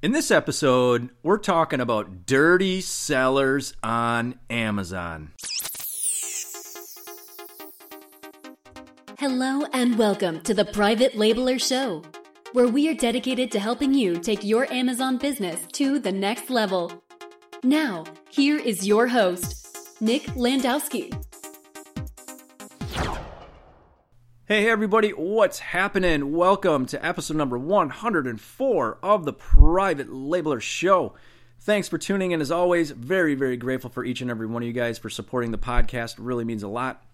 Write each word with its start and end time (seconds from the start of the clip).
In 0.00 0.12
this 0.12 0.30
episode, 0.30 1.10
we're 1.24 1.38
talking 1.38 1.80
about 1.80 2.24
dirty 2.24 2.80
sellers 2.80 3.74
on 3.82 4.38
Amazon. 4.48 5.32
Hello 9.18 9.66
and 9.72 9.98
welcome 9.98 10.40
to 10.42 10.54
the 10.54 10.64
Private 10.64 11.14
Labeler 11.14 11.60
Show, 11.60 12.04
where 12.52 12.68
we 12.68 12.88
are 12.88 12.94
dedicated 12.94 13.50
to 13.50 13.58
helping 13.58 13.92
you 13.92 14.20
take 14.20 14.44
your 14.44 14.72
Amazon 14.72 15.18
business 15.18 15.66
to 15.72 15.98
the 15.98 16.12
next 16.12 16.48
level. 16.48 17.02
Now, 17.64 18.04
here 18.30 18.60
is 18.60 18.86
your 18.86 19.08
host, 19.08 20.00
Nick 20.00 20.22
Landowski. 20.36 21.12
Hey 24.48 24.66
everybody, 24.70 25.10
what's 25.10 25.58
happening? 25.58 26.32
Welcome 26.32 26.86
to 26.86 27.06
episode 27.06 27.36
number 27.36 27.58
104 27.58 28.98
of 29.02 29.26
the 29.26 29.32
Private 29.34 30.08
Labeler 30.08 30.62
Show. 30.62 31.12
Thanks 31.60 31.86
for 31.86 31.98
tuning 31.98 32.30
in 32.30 32.40
as 32.40 32.50
always. 32.50 32.90
Very, 32.92 33.34
very 33.34 33.58
grateful 33.58 33.90
for 33.90 34.06
each 34.06 34.22
and 34.22 34.30
every 34.30 34.46
one 34.46 34.62
of 34.62 34.66
you 34.66 34.72
guys 34.72 34.96
for 34.96 35.10
supporting 35.10 35.50
the 35.50 35.58
podcast. 35.58 36.14
Really 36.16 36.46
means 36.46 36.62
a 36.62 36.68
lot. 36.68 37.04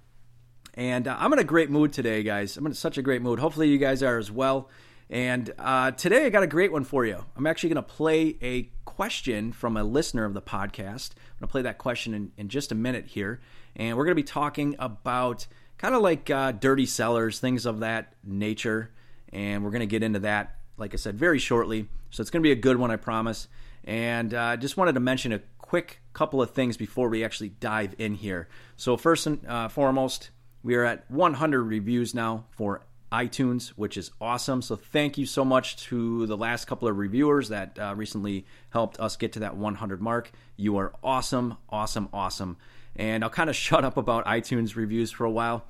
And 0.75 1.09
uh, 1.09 1.17
I'm 1.19 1.33
in 1.33 1.41
a 1.41 1.45
great 1.45 1.71
mood 1.71 1.93
today, 1.93 2.23
guys. 2.23 2.57
I'm 2.57 2.67
in 2.67 2.75
such 2.75 2.99
a 2.99 3.03
great 3.03 3.21
mood. 3.21 3.41
Hopefully, 3.41 3.69
you 3.69 3.79
guys 3.79 4.01
are 4.05 4.17
as 4.17 4.31
well. 4.31 4.71
And 5.11 5.53
uh, 5.59 5.91
today, 5.91 6.27
I 6.27 6.31
got 6.31 6.45
a 6.45 6.47
great 6.47 6.71
one 6.71 6.85
for 6.85 7.05
you. 7.05 7.25
I'm 7.37 7.49
actually 7.49 7.71
going 7.71 7.85
to 7.85 7.91
play 7.95 8.37
a 8.43 8.71
question 8.85 9.51
from 9.51 9.77
a 9.77 9.83
listener 9.83 10.25
of 10.25 10.35
the 10.35 10.43
podcast. 10.43 11.11
I'm 11.17 11.41
going 11.41 11.49
to 11.49 11.49
play 11.49 11.63
that 11.63 11.79
question 11.79 12.15
in, 12.15 12.31
in 12.37 12.49
just 12.49 12.71
a 12.71 12.77
minute 12.77 13.09
here. 13.09 13.41
And 13.75 13.97
we're 13.97 14.05
going 14.05 14.13
to 14.13 14.23
be 14.23 14.23
talking 14.23 14.77
about 14.79 15.49
kind 15.85 15.95
of 15.95 16.01
like 16.01 16.31
uh, 16.31 16.51
dirty 16.51 16.87
sellers, 16.87 17.41
things 17.41 17.67
of 17.67 17.81
that 17.81 18.15
nature. 18.25 18.91
And 19.35 19.63
we're 19.63 19.71
going 19.71 19.81
to 19.81 19.87
get 19.87 20.03
into 20.03 20.21
that, 20.21 20.57
like 20.79 20.95
I 20.95 20.97
said, 20.97 21.19
very 21.19 21.39
shortly. 21.39 21.89
So 22.09 22.23
it's 22.23 22.31
going 22.31 22.43
to 22.43 22.47
be 22.47 22.53
a 22.53 22.57
good 22.57 22.79
one, 22.79 22.91
I 22.91 22.97
promise. 22.97 23.49
And 23.85 24.33
I 24.33 24.55
uh, 24.55 24.57
just 24.57 24.79
wanted 24.79 24.95
to 24.95 25.01
mention 25.01 25.31
a 25.35 25.43
quick 25.59 26.01
couple 26.15 26.41
of 26.41 26.53
things 26.53 26.79
before 26.79 27.11
we 27.11 27.23
actually 27.23 27.51
dive 27.51 27.95
in 27.99 28.15
here. 28.15 28.49
So, 28.79 28.97
first 28.97 29.27
and 29.27 29.47
uh, 29.47 29.69
foremost, 29.69 30.31
we 30.63 30.75
are 30.75 30.85
at 30.85 31.05
100 31.11 31.63
reviews 31.63 32.15
now 32.15 32.47
for 32.53 32.81
iTunes, 33.13 33.69
which 33.77 33.99
is 33.99 34.11
awesome. 34.23 34.63
So, 34.63 34.77
thank 34.77 35.19
you 35.19 35.27
so 35.27 35.45
much 35.45 35.77
to 35.89 36.27
the 36.27 36.37
last 36.39 36.65
couple 36.65 36.89
of 36.89 36.97
reviewers 36.97 37.51
that 37.51 37.79
uh, 37.79 37.93
recently 37.95 38.47
helped 38.71 38.99
us 38.99 39.17
get 39.17 39.35
to 39.35 39.41
that 39.41 39.59
100 39.59 40.01
mark. 40.01 40.33
You 40.57 40.79
are 40.79 40.95
awesome, 41.03 41.59
awesome, 41.69 42.09
awesome. 42.11 42.57
And 42.97 43.23
I'll 43.23 43.29
kind 43.29 43.51
of 43.51 43.57
shut 43.67 43.85
up 43.85 43.99
about 43.99 44.25
iTunes 44.25 44.77
reviews 44.77 45.11
for 45.11 45.27
a 45.27 45.31
while. 45.31 45.67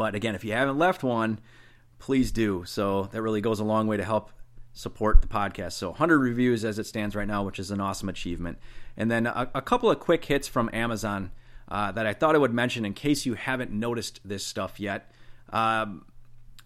But 0.00 0.14
again, 0.14 0.34
if 0.34 0.44
you 0.44 0.52
haven't 0.52 0.78
left 0.78 1.02
one, 1.02 1.40
please 1.98 2.32
do. 2.32 2.64
So 2.64 3.10
that 3.12 3.20
really 3.20 3.42
goes 3.42 3.60
a 3.60 3.64
long 3.64 3.86
way 3.86 3.98
to 3.98 4.02
help 4.02 4.30
support 4.72 5.20
the 5.20 5.28
podcast. 5.28 5.72
So 5.72 5.90
100 5.90 6.20
reviews 6.20 6.64
as 6.64 6.78
it 6.78 6.86
stands 6.86 7.14
right 7.14 7.28
now, 7.28 7.42
which 7.42 7.58
is 7.58 7.70
an 7.70 7.82
awesome 7.82 8.08
achievement. 8.08 8.56
And 8.96 9.10
then 9.10 9.26
a, 9.26 9.50
a 9.54 9.60
couple 9.60 9.90
of 9.90 10.00
quick 10.00 10.24
hits 10.24 10.48
from 10.48 10.70
Amazon 10.72 11.32
uh, 11.68 11.92
that 11.92 12.06
I 12.06 12.14
thought 12.14 12.34
I 12.34 12.38
would 12.38 12.54
mention 12.54 12.86
in 12.86 12.94
case 12.94 13.26
you 13.26 13.34
haven't 13.34 13.72
noticed 13.72 14.20
this 14.24 14.42
stuff 14.42 14.80
yet. 14.80 15.12
Um, 15.50 16.06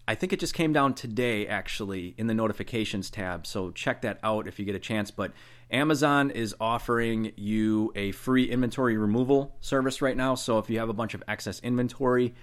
I 0.07 0.15
think 0.15 0.31
it 0.31 0.39
just 0.39 0.53
came 0.53 0.71
down 0.71 0.93
today, 0.93 1.45
actually, 1.45 2.15
in 2.17 2.27
the 2.27 2.33
notifications 2.33 3.09
tab. 3.09 3.45
So 3.45 3.71
check 3.71 4.03
that 4.03 4.17
out 4.23 4.47
if 4.47 4.59
you 4.59 4.65
get 4.65 4.75
a 4.75 4.79
chance. 4.79 5.11
But 5.11 5.33
Amazon 5.69 6.31
is 6.31 6.55
offering 6.61 7.33
you 7.35 7.91
a 7.95 8.13
free 8.13 8.49
inventory 8.49 8.95
removal 8.95 9.57
service 9.59 10.01
right 10.01 10.15
now. 10.15 10.35
So 10.35 10.57
if 10.57 10.69
you 10.69 10.79
have 10.79 10.87
a 10.87 10.93
bunch 10.93 11.15
of 11.15 11.23
excess 11.27 11.59
inventory, 11.59 12.33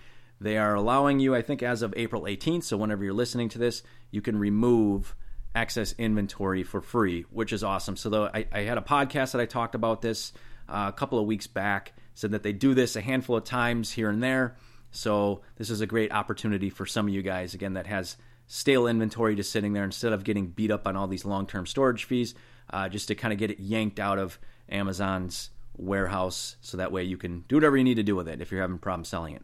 they 0.42 0.58
are 0.58 0.74
allowing 0.74 1.20
you, 1.20 1.34
I 1.34 1.42
think, 1.42 1.62
as 1.62 1.82
of 1.82 1.94
April 1.96 2.22
18th. 2.22 2.64
So 2.64 2.76
whenever 2.76 3.04
you're 3.04 3.12
listening 3.12 3.48
to 3.50 3.58
this, 3.58 3.82
you 4.10 4.20
can 4.20 4.38
remove 4.38 5.14
excess 5.54 5.94
inventory 5.98 6.62
for 6.62 6.80
free, 6.80 7.24
which 7.30 7.52
is 7.52 7.62
awesome. 7.62 7.96
So 7.96 8.10
though 8.10 8.26
I, 8.26 8.46
I 8.52 8.60
had 8.60 8.78
a 8.78 8.82
podcast 8.82 9.32
that 9.32 9.40
I 9.40 9.46
talked 9.46 9.74
about 9.74 10.02
this 10.02 10.32
uh, 10.68 10.86
a 10.88 10.92
couple 10.92 11.18
of 11.18 11.26
weeks 11.26 11.46
back, 11.46 11.92
said 12.14 12.32
that 12.32 12.42
they 12.42 12.52
do 12.52 12.74
this 12.74 12.96
a 12.96 13.00
handful 13.00 13.36
of 13.36 13.44
times 13.44 13.90
here 13.90 14.08
and 14.08 14.22
there. 14.22 14.56
So 14.90 15.42
this 15.56 15.70
is 15.70 15.80
a 15.80 15.86
great 15.86 16.12
opportunity 16.12 16.70
for 16.70 16.86
some 16.86 17.06
of 17.06 17.14
you 17.14 17.22
guys 17.22 17.54
again 17.54 17.74
that 17.74 17.86
has 17.86 18.16
stale 18.46 18.86
inventory 18.86 19.34
just 19.34 19.50
sitting 19.50 19.72
there 19.72 19.84
instead 19.84 20.12
of 20.12 20.24
getting 20.24 20.48
beat 20.48 20.70
up 20.70 20.86
on 20.86 20.96
all 20.96 21.08
these 21.08 21.24
long-term 21.24 21.66
storage 21.66 22.04
fees, 22.04 22.34
uh, 22.70 22.88
just 22.88 23.08
to 23.08 23.14
kind 23.14 23.32
of 23.32 23.38
get 23.38 23.50
it 23.50 23.60
yanked 23.60 23.98
out 23.98 24.18
of 24.18 24.38
Amazon's 24.68 25.50
warehouse, 25.76 26.56
so 26.60 26.76
that 26.76 26.92
way 26.92 27.02
you 27.02 27.16
can 27.16 27.44
do 27.48 27.56
whatever 27.56 27.76
you 27.76 27.84
need 27.84 27.94
to 27.94 28.02
do 28.02 28.14
with 28.14 28.28
it 28.28 28.40
if 28.42 28.50
you're 28.50 28.60
having 28.60 28.78
problems 28.78 29.08
selling 29.08 29.34
it. 29.34 29.42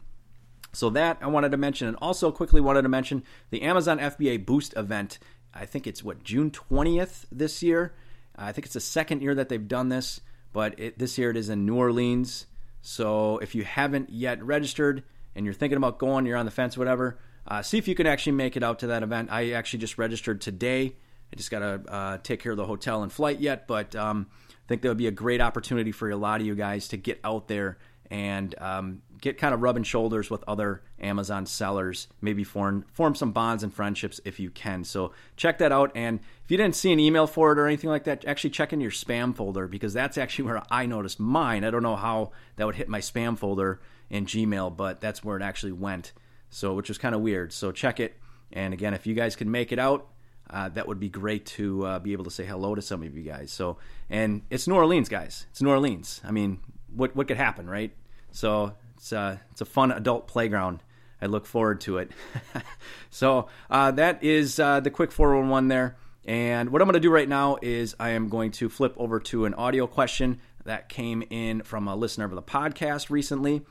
So 0.72 0.90
that 0.90 1.18
I 1.20 1.26
wanted 1.26 1.52
to 1.52 1.56
mention, 1.56 1.88
and 1.88 1.96
also 2.00 2.30
quickly 2.30 2.60
wanted 2.60 2.82
to 2.82 2.88
mention 2.88 3.22
the 3.50 3.62
Amazon 3.62 3.98
FBA 3.98 4.44
Boost 4.44 4.76
event. 4.76 5.18
I 5.54 5.64
think 5.64 5.86
it's 5.86 6.04
what 6.04 6.22
June 6.22 6.50
20th 6.50 7.24
this 7.32 7.62
year. 7.62 7.94
I 8.36 8.52
think 8.52 8.66
it's 8.66 8.74
the 8.74 8.80
second 8.80 9.22
year 9.22 9.34
that 9.34 9.48
they've 9.48 9.66
done 9.66 9.88
this, 9.88 10.20
but 10.52 10.78
it, 10.78 10.98
this 10.98 11.18
year 11.18 11.30
it 11.30 11.36
is 11.36 11.48
in 11.48 11.66
New 11.66 11.76
Orleans. 11.76 12.46
So 12.82 13.38
if 13.38 13.54
you 13.54 13.64
haven't 13.64 14.10
yet 14.10 14.42
registered, 14.42 15.02
and 15.34 15.44
you're 15.44 15.54
thinking 15.54 15.76
about 15.76 15.98
going, 15.98 16.26
you're 16.26 16.36
on 16.36 16.46
the 16.46 16.52
fence, 16.52 16.76
whatever, 16.76 17.18
uh, 17.46 17.62
see 17.62 17.78
if 17.78 17.88
you 17.88 17.94
can 17.94 18.06
actually 18.06 18.32
make 18.32 18.56
it 18.56 18.62
out 18.62 18.80
to 18.80 18.88
that 18.88 19.02
event. 19.02 19.30
I 19.32 19.52
actually 19.52 19.80
just 19.80 19.96
registered 19.98 20.40
today. 20.40 20.96
I 21.32 21.36
just 21.36 21.50
got 21.50 21.60
to 21.60 21.92
uh, 21.92 22.18
take 22.18 22.40
care 22.40 22.52
of 22.52 22.58
the 22.58 22.66
hotel 22.66 23.02
and 23.02 23.12
flight 23.12 23.40
yet, 23.40 23.66
but 23.66 23.94
um, 23.96 24.26
I 24.48 24.68
think 24.68 24.82
that 24.82 24.88
would 24.88 24.98
be 24.98 25.06
a 25.06 25.12
great 25.12 25.40
opportunity 25.40 25.92
for 25.92 26.10
a 26.10 26.16
lot 26.16 26.40
of 26.40 26.46
you 26.46 26.54
guys 26.54 26.88
to 26.88 26.96
get 26.96 27.20
out 27.24 27.48
there 27.48 27.78
and 28.10 28.54
um, 28.58 29.02
get 29.20 29.38
kind 29.38 29.54
of 29.54 29.62
rubbing 29.62 29.82
shoulders 29.82 30.30
with 30.30 30.44
other 30.46 30.82
Amazon 31.00 31.46
sellers, 31.46 32.08
maybe 32.20 32.44
form 32.44 32.84
form 32.92 33.14
some 33.14 33.32
bonds 33.32 33.62
and 33.62 33.72
friendships 33.72 34.20
if 34.24 34.38
you 34.38 34.50
can. 34.50 34.84
So 34.84 35.12
check 35.36 35.58
that 35.58 35.72
out. 35.72 35.92
And 35.94 36.20
if 36.44 36.50
you 36.50 36.56
didn't 36.56 36.76
see 36.76 36.92
an 36.92 37.00
email 37.00 37.26
for 37.26 37.52
it 37.52 37.58
or 37.58 37.66
anything 37.66 37.90
like 37.90 38.04
that, 38.04 38.24
actually 38.24 38.50
check 38.50 38.72
in 38.72 38.80
your 38.80 38.90
spam 38.90 39.34
folder 39.34 39.66
because 39.66 39.92
that's 39.92 40.18
actually 40.18 40.44
where 40.48 40.62
I 40.70 40.86
noticed 40.86 41.20
mine. 41.20 41.64
I 41.64 41.70
don't 41.70 41.82
know 41.82 41.96
how 41.96 42.32
that 42.56 42.66
would 42.66 42.76
hit 42.76 42.88
my 42.88 43.00
spam 43.00 43.36
folder 43.36 43.80
in 44.10 44.26
Gmail, 44.26 44.76
but 44.76 45.00
that's 45.00 45.22
where 45.22 45.36
it 45.36 45.42
actually 45.42 45.72
went. 45.72 46.12
So, 46.50 46.74
which 46.74 46.88
was 46.88 46.96
kind 46.96 47.14
of 47.14 47.20
weird. 47.20 47.52
So, 47.52 47.72
check 47.72 48.00
it. 48.00 48.16
And 48.52 48.72
again, 48.72 48.94
if 48.94 49.06
you 49.06 49.14
guys 49.14 49.36
can 49.36 49.50
make 49.50 49.70
it 49.70 49.78
out, 49.78 50.08
uh, 50.50 50.68
that 50.70 50.88
would 50.88 50.98
be 50.98 51.08
great 51.08 51.44
to 51.44 51.84
uh, 51.84 51.98
be 51.98 52.12
able 52.12 52.24
to 52.24 52.30
say 52.30 52.46
hello 52.46 52.74
to 52.74 52.80
some 52.80 53.02
of 53.02 53.16
you 53.16 53.22
guys. 53.22 53.50
So, 53.50 53.76
and 54.08 54.42
it's 54.50 54.66
New 54.66 54.74
Orleans, 54.74 55.08
guys. 55.08 55.46
It's 55.50 55.60
New 55.60 55.70
Orleans. 55.70 56.20
I 56.24 56.30
mean, 56.30 56.60
what 56.94 57.14
what 57.14 57.28
could 57.28 57.36
happen, 57.36 57.68
right? 57.68 57.92
So, 58.30 58.74
it's 58.98 59.12
uh, 59.12 59.38
it's 59.52 59.60
a 59.60 59.64
fun 59.64 59.92
adult 59.92 60.28
playground. 60.28 60.80
I 61.22 61.26
look 61.26 61.46
forward 61.46 61.80
to 61.82 61.98
it. 61.98 62.10
so 63.10 63.48
uh, 63.70 63.92
that 63.92 64.22
is 64.22 64.60
uh, 64.60 64.80
the 64.80 64.90
quick 64.90 65.12
411 65.12 65.68
there. 65.68 65.96
And 66.24 66.70
what 66.70 66.82
I'm 66.82 66.86
going 66.86 66.94
to 66.94 67.00
do 67.00 67.10
right 67.10 67.28
now 67.28 67.58
is 67.62 67.94
I 67.98 68.10
am 68.10 68.28
going 68.28 68.50
to 68.52 68.68
flip 68.68 68.94
over 68.96 69.18
to 69.20 69.46
an 69.46 69.54
audio 69.54 69.86
question 69.86 70.40
that 70.64 70.88
came 70.88 71.24
in 71.30 71.62
from 71.62 71.88
a 71.88 71.96
listener 71.96 72.26
of 72.26 72.32
the 72.32 72.42
podcast 72.42 73.10
recently. 73.10 73.62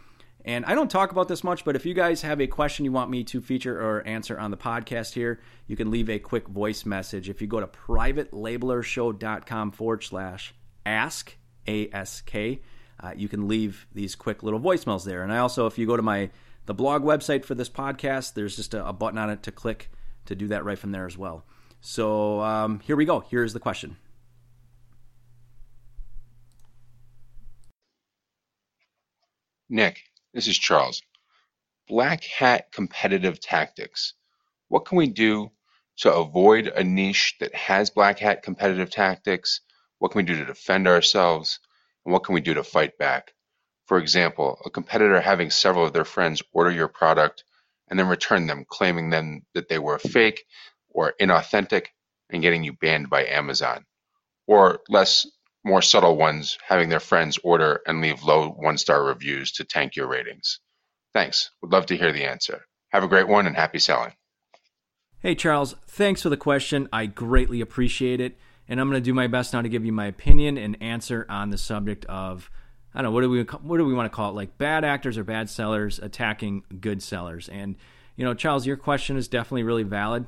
And 0.44 0.66
I 0.66 0.76
don't 0.76 0.90
talk 0.90 1.12
about 1.12 1.28
this 1.28 1.44
much, 1.44 1.64
but 1.64 1.76
if 1.76 1.86
you 1.86 1.94
guys 1.94 2.22
have 2.22 2.42
a 2.42 2.48
question 2.48 2.86
you 2.86 2.92
want 2.92 3.12
me 3.12 3.24
to 3.26 3.42
feature 3.42 3.80
or 3.80 4.02
answer 4.08 4.40
on 4.40 4.50
the 4.50 4.58
podcast 4.58 5.14
here, 5.14 5.40
you 5.68 5.76
can 5.76 5.92
leave 5.92 6.10
a 6.10 6.20
quick 6.20 6.48
voice 6.48 6.86
message. 6.86 7.30
If 7.30 7.42
you 7.42 7.48
go 7.48 7.60
to 7.60 7.68
privatelabelershow.com 7.68 9.72
forward 9.72 10.04
slash 10.04 10.56
ask, 10.86 11.36
A 11.68 11.90
S 11.92 12.22
K, 12.22 12.62
uh, 13.00 13.14
you 13.16 13.28
can 13.28 13.48
leave 13.48 13.88
these 13.94 14.16
quick 14.16 14.44
little 14.44 14.60
voicemails 14.60 15.06
there. 15.06 15.24
And 15.24 15.32
I 15.32 15.38
also, 15.38 15.68
if 15.68 15.78
you 15.78 15.86
go 15.86 15.98
to 15.98 16.04
my 16.04 16.30
the 16.66 16.74
blog 16.74 17.04
website 17.04 17.46
for 17.46 17.56
this 17.56 17.70
podcast, 17.70 18.34
there's 18.34 18.56
just 18.56 18.74
a, 18.74 18.86
a 18.86 18.94
button 18.94 19.18
on 19.18 19.30
it 19.30 19.44
to 19.44 19.52
click 19.52 19.90
to 20.26 20.36
do 20.36 20.48
that 20.48 20.66
right 20.66 20.78
from 20.78 20.92
there 20.92 21.06
as 21.06 21.18
well. 21.18 21.46
So 21.80 22.42
um, 22.42 22.80
here 22.82 22.96
we 22.96 23.06
go. 23.06 23.22
Here's 23.22 23.54
the 23.54 23.60
question. 23.60 23.96
Nick, 29.70 30.02
this 30.34 30.48
is 30.48 30.58
Charles. 30.58 31.02
Black 31.88 32.24
hat 32.24 32.72
competitive 32.72 33.40
tactics. 33.40 34.14
What 34.70 34.86
can 34.86 34.98
we 34.98 35.08
do 35.08 35.52
to 35.98 36.14
avoid 36.14 36.68
a 36.68 36.84
niche 36.84 37.36
that 37.40 37.54
has 37.56 37.90
black 37.90 38.20
hat 38.20 38.44
competitive 38.44 38.90
tactics? 38.90 39.62
What 40.00 40.12
can 40.12 40.20
we 40.20 40.24
do 40.24 40.38
to 40.38 40.46
defend 40.46 40.88
ourselves? 40.88 41.60
And 42.08 42.14
what 42.14 42.24
can 42.24 42.34
we 42.36 42.40
do 42.40 42.54
to 42.54 42.64
fight 42.64 42.98
back? 42.98 43.34
For 43.86 43.98
example, 43.98 44.62
a 44.64 44.70
competitor 44.70 45.20
having 45.20 45.50
several 45.50 45.86
of 45.86 45.92
their 45.92 46.06
friends 46.06 46.42
order 46.54 46.72
your 46.72 46.88
product 46.88 47.44
and 47.90 48.00
then 48.00 48.08
return 48.08 48.48
them, 48.48 48.64
claiming 48.70 49.10
then 49.10 49.42
that 49.54 49.68
they 49.68 49.78
were 49.78 50.00
fake 50.00 50.46
or 50.88 51.16
inauthentic 51.20 51.88
and 52.30 52.42
getting 52.42 52.64
you 52.64 52.72
banned 52.72 53.10
by 53.10 53.26
Amazon. 53.26 53.86
Or 54.48 54.80
less 54.88 55.28
more 55.66 55.82
subtle 55.82 56.16
ones 56.16 56.58
having 56.66 56.88
their 56.88 57.02
friends 57.02 57.40
order 57.44 57.82
and 57.86 58.00
leave 58.00 58.24
low 58.24 58.52
one 58.52 58.78
star 58.78 59.04
reviews 59.04 59.52
to 59.54 59.66
tank 59.66 59.98
your 59.98 60.08
ratings. 60.08 60.62
Thanks. 61.14 61.52
Would 61.62 61.74
love 61.74 61.88
to 61.88 61.98
hear 61.98 62.14
the 62.14 62.24
answer. 62.24 62.62
Have 62.94 63.04
a 63.04 63.10
great 63.10 63.28
one 63.28 63.48
and 63.48 63.56
happy 63.58 63.80
selling. 63.80 64.14
Hey, 65.20 65.36
Charles. 65.36 65.76
Thanks 65.90 66.22
for 66.22 66.30
the 66.30 66.38
question. 66.38 66.88
I 66.94 67.06
greatly 67.06 67.60
appreciate 67.60 68.22
it. 68.22 68.38
And 68.70 68.80
I'm 68.80 68.90
going 68.90 69.02
to 69.02 69.06
do 69.06 69.14
my 69.14 69.28
best 69.28 69.54
now 69.54 69.62
to 69.62 69.70
give 69.70 69.86
you 69.86 69.94
my 69.94 70.08
opinion 70.08 70.58
and 70.58 70.82
answer 70.82 71.26
on 71.30 71.50
the 71.50 71.58
subject 71.58 72.06
of 72.06 72.50
I 72.94 73.02
don't 73.02 73.12
know 73.12 73.16
what 73.16 73.22
do 73.22 73.30
we 73.30 73.42
what 73.44 73.78
do 73.78 73.86
we 73.86 73.94
want 73.94 74.12
to 74.12 74.16
call 74.16 74.32
it 74.32 74.36
like 74.36 74.58
bad 74.58 74.84
actors 74.84 75.18
or 75.18 75.24
bad 75.24 75.50
sellers 75.50 76.00
attacking 76.00 76.64
good 76.80 77.04
sellers. 77.04 77.48
And 77.48 77.76
you 78.16 78.26
know, 78.26 78.34
Charles, 78.34 78.66
your 78.66 78.78
question 78.78 79.18
is 79.18 79.28
definitely 79.28 79.64
really 79.64 79.84
valid. 79.84 80.26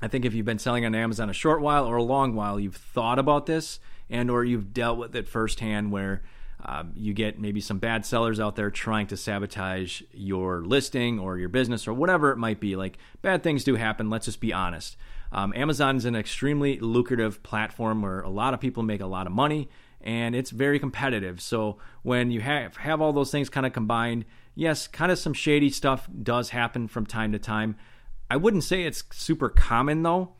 I 0.00 0.08
think 0.08 0.24
if 0.24 0.34
you've 0.34 0.46
been 0.46 0.58
selling 0.58 0.84
on 0.84 0.94
Amazon 0.94 1.30
a 1.30 1.34
short 1.34 1.60
while 1.60 1.84
or 1.86 1.96
a 1.96 2.02
long 2.02 2.34
while, 2.34 2.58
you've 2.58 2.76
thought 2.76 3.18
about 3.18 3.46
this 3.46 3.78
and 4.10 4.30
or 4.30 4.44
you've 4.44 4.72
dealt 4.72 4.98
with 4.98 5.14
it 5.14 5.28
firsthand 5.28 5.92
where 5.92 6.22
um, 6.64 6.92
you 6.96 7.12
get 7.12 7.38
maybe 7.38 7.60
some 7.60 7.78
bad 7.78 8.06
sellers 8.06 8.40
out 8.40 8.56
there 8.56 8.70
trying 8.70 9.06
to 9.08 9.16
sabotage 9.16 10.02
your 10.12 10.62
listing 10.62 11.18
or 11.18 11.38
your 11.38 11.48
business 11.48 11.86
or 11.86 11.92
whatever 11.92 12.30
it 12.30 12.38
might 12.38 12.60
be. 12.60 12.76
Like 12.76 12.98
bad 13.22 13.42
things 13.42 13.64
do 13.64 13.74
happen. 13.74 14.08
Let's 14.08 14.26
just 14.26 14.40
be 14.40 14.52
honest. 14.52 14.96
Um, 15.34 15.52
Amazon 15.56 15.96
is 15.96 16.04
an 16.04 16.14
extremely 16.14 16.78
lucrative 16.78 17.42
platform 17.42 18.02
where 18.02 18.20
a 18.20 18.30
lot 18.30 18.54
of 18.54 18.60
people 18.60 18.82
make 18.82 19.00
a 19.00 19.06
lot 19.06 19.26
of 19.26 19.32
money 19.32 19.68
and 20.00 20.36
it's 20.36 20.50
very 20.50 20.78
competitive. 20.78 21.40
So 21.40 21.78
when 22.02 22.30
you 22.30 22.40
have 22.40 22.76
have 22.76 23.00
all 23.00 23.12
those 23.12 23.32
things 23.32 23.50
kind 23.50 23.66
of 23.66 23.72
combined, 23.72 24.26
yes, 24.54 24.86
kind 24.86 25.10
of 25.10 25.18
some 25.18 25.32
shady 25.32 25.70
stuff 25.70 26.08
does 26.22 26.50
happen 26.50 26.86
from 26.86 27.04
time 27.04 27.32
to 27.32 27.38
time. 27.38 27.76
I 28.30 28.36
wouldn't 28.36 28.64
say 28.64 28.84
it's 28.84 29.02
super 29.10 29.48
common 29.48 30.02
though. 30.02 30.34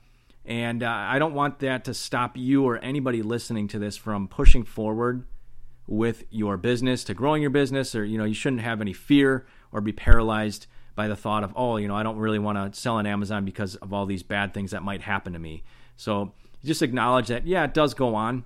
And 0.45 0.83
uh, 0.83 0.91
I 0.91 1.19
don't 1.19 1.35
want 1.35 1.61
that 1.61 1.87
to 1.87 1.95
stop 1.95 2.37
you 2.37 2.65
or 2.65 2.77
anybody 2.79 3.23
listening 3.23 3.67
to 3.69 3.79
this 3.79 3.97
from 3.97 4.29
pushing 4.29 4.63
forward 4.63 5.27
with 5.87 6.25
your 6.31 6.57
business, 6.57 7.03
to 7.05 7.15
growing 7.15 7.43
your 7.43 7.51
business, 7.51 7.95
or, 7.95 8.05
you 8.05 8.17
know, 8.17 8.25
you 8.25 8.35
shouldn't 8.35 8.63
have 8.63 8.81
any 8.81 8.93
fear 8.93 9.47
or 9.73 9.81
be 9.81 9.93
paralyzed 9.93 10.67
by 10.95 11.09
the 11.09 11.17
thought 11.17 11.45
of, 11.45 11.53
oh, 11.57 11.77
you 11.77 11.89
know, 11.89 11.97
I 11.97 12.03
don't 12.03 12.19
really 12.19 12.39
want 12.39 12.73
to 12.73 12.79
sell 12.79 12.97
on 12.97 13.07
Amazon 13.07 13.45
because 13.45 13.75
of 13.77 13.93
all 13.93 14.07
these 14.07 14.23
bad 14.23 14.55
things 14.55 14.71
that 14.71 14.83
might 14.83 15.03
happen 15.03 15.33
to 15.33 15.39
me. 15.39 15.63
So 15.97 16.33
just 16.65 16.83
acknowledge 16.83 17.29
that, 17.29 17.47
yeah, 17.47 17.65
it 17.65 17.75
does 17.75 17.95
go 17.95 18.15
on. 18.15 18.45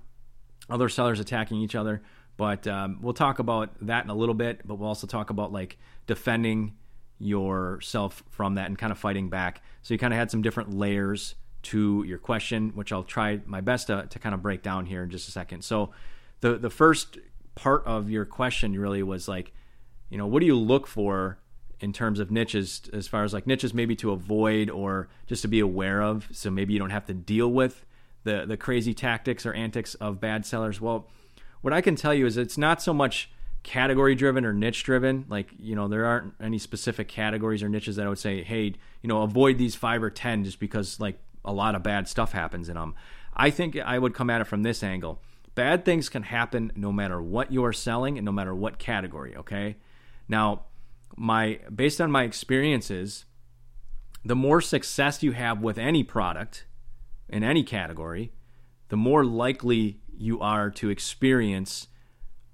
Other 0.70 0.88
sellers 0.88 1.20
attacking 1.20 1.58
each 1.58 1.74
other. 1.74 2.02
But 2.36 2.66
um, 2.66 2.98
we'll 3.02 3.14
talk 3.14 3.38
about 3.38 3.70
that 3.86 4.04
in 4.04 4.10
a 4.10 4.14
little 4.14 4.34
bit, 4.34 4.60
but 4.64 4.76
we'll 4.76 4.88
also 4.88 5.06
talk 5.06 5.30
about 5.30 5.52
like 5.52 5.76
defending 6.06 6.76
yourself 7.18 8.22
from 8.30 8.54
that 8.54 8.66
and 8.66 8.78
kind 8.78 8.92
of 8.92 8.98
fighting 8.98 9.28
back. 9.28 9.60
So 9.82 9.92
you 9.92 9.98
kind 9.98 10.12
of 10.12 10.18
had 10.18 10.30
some 10.30 10.40
different 10.40 10.72
layers 10.72 11.34
to 11.62 12.04
your 12.06 12.18
question, 12.18 12.70
which 12.74 12.92
I'll 12.92 13.02
try 13.02 13.40
my 13.44 13.60
best 13.60 13.88
to, 13.88 14.06
to 14.08 14.18
kind 14.18 14.34
of 14.34 14.42
break 14.42 14.62
down 14.62 14.86
here 14.86 15.02
in 15.02 15.10
just 15.10 15.28
a 15.28 15.32
second. 15.32 15.62
So 15.62 15.90
the 16.40 16.56
the 16.56 16.70
first 16.70 17.18
part 17.56 17.84
of 17.84 18.08
your 18.08 18.24
question 18.24 18.78
really 18.78 19.02
was 19.02 19.26
like, 19.26 19.52
you 20.08 20.16
know, 20.16 20.26
what 20.26 20.40
do 20.40 20.46
you 20.46 20.56
look 20.56 20.86
for 20.86 21.38
in 21.80 21.92
terms 21.92 22.18
of 22.18 22.30
niches 22.30 22.82
as 22.92 23.06
far 23.06 23.24
as 23.24 23.32
like 23.32 23.46
niches 23.46 23.72
maybe 23.72 23.94
to 23.96 24.10
avoid 24.10 24.68
or 24.68 25.08
just 25.26 25.42
to 25.42 25.48
be 25.48 25.60
aware 25.60 26.02
of 26.02 26.28
so 26.32 26.50
maybe 26.50 26.72
you 26.72 26.78
don't 26.78 26.90
have 26.90 27.06
to 27.06 27.14
deal 27.14 27.48
with 27.48 27.84
the 28.24 28.44
the 28.46 28.56
crazy 28.56 28.94
tactics 28.94 29.46
or 29.46 29.52
antics 29.54 29.94
of 29.96 30.20
bad 30.20 30.44
sellers. 30.44 30.80
Well, 30.80 31.08
what 31.60 31.72
I 31.72 31.80
can 31.80 31.96
tell 31.96 32.14
you 32.14 32.26
is 32.26 32.36
it's 32.36 32.58
not 32.58 32.82
so 32.82 32.92
much 32.92 33.30
category 33.62 34.14
driven 34.14 34.44
or 34.44 34.52
niche 34.52 34.84
driven. 34.84 35.24
Like, 35.28 35.50
you 35.58 35.74
know, 35.74 35.88
there 35.88 36.06
aren't 36.06 36.34
any 36.40 36.58
specific 36.58 37.08
categories 37.08 37.62
or 37.62 37.68
niches 37.68 37.96
that 37.96 38.06
I 38.06 38.08
would 38.08 38.18
say, 38.18 38.42
hey, 38.42 38.74
you 39.02 39.08
know, 39.08 39.22
avoid 39.22 39.58
these 39.58 39.74
five 39.74 40.02
or 40.02 40.10
10 40.10 40.44
just 40.44 40.60
because 40.60 41.00
like 41.00 41.18
a 41.44 41.52
lot 41.52 41.74
of 41.74 41.82
bad 41.82 42.08
stuff 42.08 42.32
happens 42.32 42.68
in 42.68 42.74
them. 42.74 42.94
I 43.34 43.50
think 43.50 43.76
I 43.76 43.98
would 43.98 44.14
come 44.14 44.30
at 44.30 44.40
it 44.40 44.44
from 44.44 44.62
this 44.62 44.82
angle. 44.82 45.20
Bad 45.54 45.84
things 45.84 46.08
can 46.08 46.22
happen 46.22 46.72
no 46.76 46.92
matter 46.92 47.20
what 47.20 47.52
you're 47.52 47.72
selling 47.72 48.16
and 48.16 48.24
no 48.24 48.32
matter 48.32 48.54
what 48.54 48.78
category, 48.78 49.36
okay? 49.36 49.76
Now, 50.28 50.62
my 51.16 51.60
based 51.74 52.00
on 52.00 52.10
my 52.10 52.24
experiences, 52.24 53.24
the 54.24 54.36
more 54.36 54.60
success 54.60 55.22
you 55.22 55.32
have 55.32 55.60
with 55.60 55.78
any 55.78 56.02
product 56.02 56.66
in 57.28 57.42
any 57.42 57.62
category, 57.62 58.32
the 58.88 58.96
more 58.96 59.24
likely 59.24 60.00
you 60.16 60.40
are 60.40 60.70
to 60.70 60.90
experience 60.90 61.88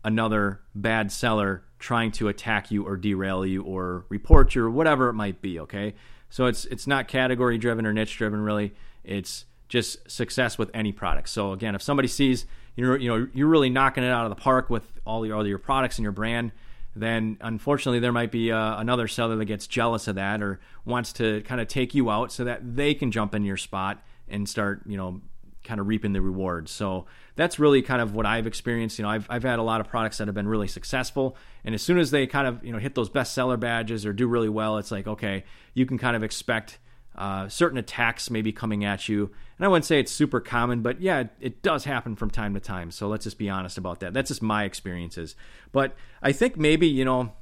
another 0.05 0.61
bad 0.75 1.11
seller 1.11 1.65
trying 1.79 2.13
to 2.13 2.29
attack 2.29 2.71
you 2.71 2.87
or 2.87 2.97
derail 2.97 3.45
you 3.45 3.63
or 3.63 4.05
report 4.09 4.55
you 4.55 4.65
or 4.65 4.71
whatever 4.71 5.09
it 5.09 5.15
might 5.15 5.41
be, 5.41 5.59
okay? 5.61 5.95
So 6.31 6.47
it's 6.47 6.65
it's 6.67 6.87
not 6.87 7.09
category 7.09 7.59
driven 7.59 7.87
or 7.87 7.93
niche 7.93 8.17
driven 8.17 8.41
really. 8.41 8.75
It's 9.05 9.45
just 9.69 10.11
success 10.11 10.59
with 10.59 10.71
any 10.75 10.93
product. 10.93 11.29
So 11.29 11.53
again, 11.53 11.75
if 11.75 11.83
somebody 11.83 12.09
sees 12.09 12.47
you're 12.77 12.97
you 12.99 13.09
know 13.09 13.29
you're 13.33 13.49
really 13.49 13.71
knocking 13.71 14.05
it 14.05 14.11
out 14.11 14.25
of 14.25 14.31
the 14.31 14.41
park 14.41 14.69
with 14.69 14.85
all 15.07 15.25
your 15.25 15.37
all 15.37 15.47
your 15.47 15.59
products 15.59 15.99
and 15.99 16.03
your 16.03 16.13
brand, 16.13 16.53
then 16.97 17.37
unfortunately 17.41 18.01
there 18.01 18.13
might 18.13 18.31
be 18.31 18.53
uh, 18.53 18.79
another 18.79 19.09
seller 19.09 19.37
that 19.37 19.45
gets 19.47 19.67
jealous 19.67 20.09
of 20.09 20.15
that 20.17 20.43
or 20.43 20.61
wants 20.85 21.13
to 21.15 21.43
kind 21.43 21.61
of 21.61 21.69
take 21.69 21.95
you 21.95 22.11
out 22.11 22.33
so 22.33 22.45
that 22.45 22.77
they 22.77 22.95
can 22.95 23.11
jump 23.11 23.35
in 23.35 23.45
your 23.45 23.57
spot 23.57 24.03
and 24.29 24.49
start 24.49 24.83
you 24.87 24.97
know 24.97 25.21
kind 25.65 25.81
of 25.81 25.89
reaping 25.89 26.13
the 26.13 26.21
rewards. 26.21 26.71
So 26.71 27.07
that's 27.37 27.59
really 27.59 27.83
kind 27.83 28.01
of 28.01 28.15
what 28.15 28.27
I've 28.27 28.47
experienced. 28.47 28.99
You 28.99 29.05
know, 29.05 29.09
I've, 29.09 29.27
I've 29.29 29.43
had 29.43 29.59
a 29.59 29.63
lot 29.63 29.81
of 29.81 29.89
products 29.89 30.19
that 30.19 30.29
have 30.29 30.35
been 30.35 30.47
really 30.47 30.69
successful. 30.69 31.37
And 31.65 31.75
as 31.75 31.83
soon 31.83 31.99
as 31.99 32.11
they 32.11 32.27
kind 32.27 32.47
of, 32.47 32.63
you 32.65 32.73
know, 32.73 32.79
hit 32.79 32.95
those 32.95 33.11
bestseller 33.11 33.59
badges 33.59 34.07
or 34.07 34.13
do 34.13 34.29
really 34.29 34.49
well, 34.49 34.79
it's 34.79 34.91
like, 34.91 35.07
okay, 35.07 35.45
you 35.73 35.87
can 35.87 35.99
kind 35.99 36.15
of 36.15 36.23
expect 36.23 36.79
uh, 37.15 37.49
certain 37.49 37.79
attacks 37.79 38.31
maybe 38.31 38.53
coming 38.53 38.85
at 38.85 39.09
you. 39.09 39.31
And 39.59 39.65
I 39.65 39.69
wouldn't 39.69 39.85
say 39.85 40.01
it's 40.01 40.13
super 40.13 40.41
common, 40.41 40.83
but 40.83 41.01
yeah, 41.01 41.21
it, 41.21 41.31
it 41.41 41.63
does 41.63 41.85
happen 41.85 42.17
from 42.17 42.31
time 42.31 42.55
to 42.55 42.61
time. 42.61 42.91
So 42.91 43.09
let's 43.09 43.25
just 43.25 43.39
be 43.39 43.49
honest 43.49 43.79
about 43.79 44.01
that. 44.01 44.13
That's 44.13 44.29
just 44.29 44.43
my 44.43 44.65
experiences. 44.65 45.37
But 45.73 45.95
I 46.23 46.33
think 46.33 46.57
maybe, 46.57 46.89
you 46.89 47.05
know, 47.05 47.33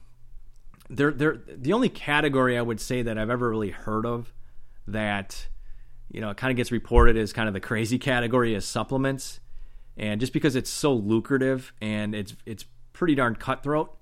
they're, 0.90 1.12
they're, 1.12 1.38
the 1.48 1.72
only 1.72 1.88
category 1.88 2.58
I 2.58 2.62
would 2.62 2.80
say 2.80 3.02
that 3.02 3.16
I've 3.16 3.30
ever 3.30 3.48
really 3.48 3.70
heard 3.70 4.04
of 4.04 4.34
that 4.86 5.48
you 6.12 6.20
know, 6.20 6.34
kind 6.34 6.50
of 6.50 6.56
gets 6.56 6.70
reported 6.70 7.16
as 7.16 7.32
kind 7.32 7.48
of 7.48 7.54
the 7.54 7.60
crazy 7.60 7.98
category 7.98 8.54
as 8.54 8.66
supplements. 8.66 9.40
And 9.96 10.20
just 10.20 10.32
because 10.32 10.54
it's 10.54 10.70
so 10.70 10.92
lucrative 10.92 11.72
and 11.80 12.14
it's 12.14 12.36
it's 12.46 12.64
pretty 12.92 13.14
darn 13.14 13.34
cutthroat. 13.34 13.96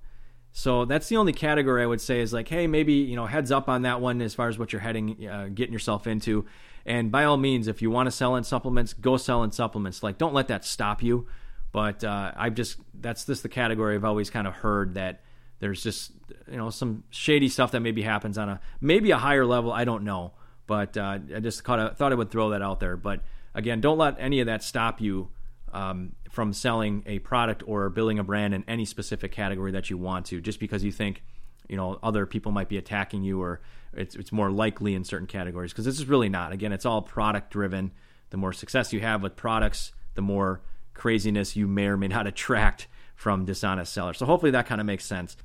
So 0.53 0.85
that's 0.85 1.07
the 1.07 1.17
only 1.17 1.33
category 1.33 1.83
I 1.83 1.85
would 1.85 2.01
say 2.01 2.19
is 2.19 2.33
like, 2.33 2.47
hey, 2.47 2.67
maybe 2.67 2.93
you 2.93 3.15
know, 3.15 3.25
heads 3.25 3.51
up 3.51 3.69
on 3.69 3.83
that 3.83 4.01
one 4.01 4.21
as 4.21 4.33
far 4.33 4.49
as 4.49 4.59
what 4.59 4.73
you're 4.73 4.81
heading, 4.81 5.27
uh, 5.27 5.49
getting 5.53 5.73
yourself 5.73 6.07
into. 6.07 6.45
And 6.85 7.11
by 7.11 7.23
all 7.23 7.37
means, 7.37 7.67
if 7.67 7.81
you 7.81 7.89
want 7.89 8.07
to 8.07 8.11
sell 8.11 8.35
in 8.35 8.43
supplements, 8.43 8.93
go 8.93 9.17
sell 9.17 9.43
in 9.43 9.51
supplements. 9.51 10.03
Like, 10.03 10.17
don't 10.17 10.33
let 10.33 10.47
that 10.47 10.65
stop 10.65 11.03
you. 11.03 11.27
But 11.71 12.03
uh, 12.03 12.33
I've 12.35 12.55
just 12.55 12.77
that's 12.93 13.25
just 13.25 13.43
the 13.43 13.49
category 13.49 13.95
I've 13.95 14.03
always 14.03 14.29
kind 14.29 14.45
of 14.45 14.53
heard 14.53 14.95
that 14.95 15.21
there's 15.59 15.81
just 15.81 16.11
you 16.49 16.57
know 16.57 16.69
some 16.69 17.03
shady 17.11 17.47
stuff 17.47 17.71
that 17.71 17.79
maybe 17.79 18.01
happens 18.01 18.37
on 18.37 18.49
a 18.49 18.59
maybe 18.81 19.11
a 19.11 19.17
higher 19.17 19.45
level. 19.45 19.71
I 19.71 19.85
don't 19.85 20.03
know. 20.03 20.33
But 20.67 20.95
uh, 20.95 21.19
I 21.35 21.39
just 21.39 21.63
caught, 21.63 21.97
thought 21.97 22.11
I 22.11 22.15
would 22.15 22.31
throw 22.31 22.51
that 22.51 22.61
out 22.61 22.79
there. 22.79 22.95
But 22.95 23.21
again, 23.53 23.81
don't 23.81 23.97
let 23.97 24.15
any 24.19 24.39
of 24.39 24.47
that 24.47 24.63
stop 24.63 25.01
you 25.01 25.29
um, 25.73 26.13
from 26.29 26.53
selling 26.53 27.03
a 27.05 27.19
product 27.19 27.63
or 27.65 27.89
building 27.89 28.19
a 28.19 28.23
brand 28.23 28.53
in 28.53 28.63
any 28.67 28.85
specific 28.85 29.31
category 29.31 29.71
that 29.71 29.89
you 29.89 29.97
want 29.97 30.25
to, 30.27 30.41
just 30.41 30.59
because 30.59 30.83
you 30.83 30.91
think 30.91 31.23
you 31.67 31.77
know 31.77 31.99
other 32.03 32.25
people 32.25 32.51
might 32.51 32.69
be 32.69 32.77
attacking 32.77 33.23
you 33.23 33.41
or 33.41 33.61
it's, 33.93 34.15
it's 34.15 34.31
more 34.31 34.51
likely 34.51 34.95
in 34.95 35.03
certain 35.03 35.27
categories. 35.27 35.71
Because 35.71 35.85
this 35.85 35.99
is 35.99 36.05
really 36.05 36.29
not. 36.29 36.51
Again 36.51 36.71
it's 36.71 36.85
all 36.85 37.01
product 37.01 37.51
driven. 37.51 37.91
The 38.29 38.37
more 38.37 38.53
success 38.53 38.93
you 38.93 39.01
have 39.01 39.21
with 39.21 39.35
products 39.35 39.91
the 40.15 40.21
more 40.21 40.61
craziness 40.93 41.55
you 41.55 41.67
may 41.67 41.85
or 41.85 41.97
may 41.97 42.07
not 42.07 42.27
attract 42.33 42.87
from 43.15 43.45
dishonest 43.45 43.93
sellers. 43.93 44.17
So 44.17 44.25
hopefully 44.25 44.51
that 44.51 44.65
kind 44.65 44.81
of 44.81 44.87
makes 44.87 45.05
sense. 45.05 45.37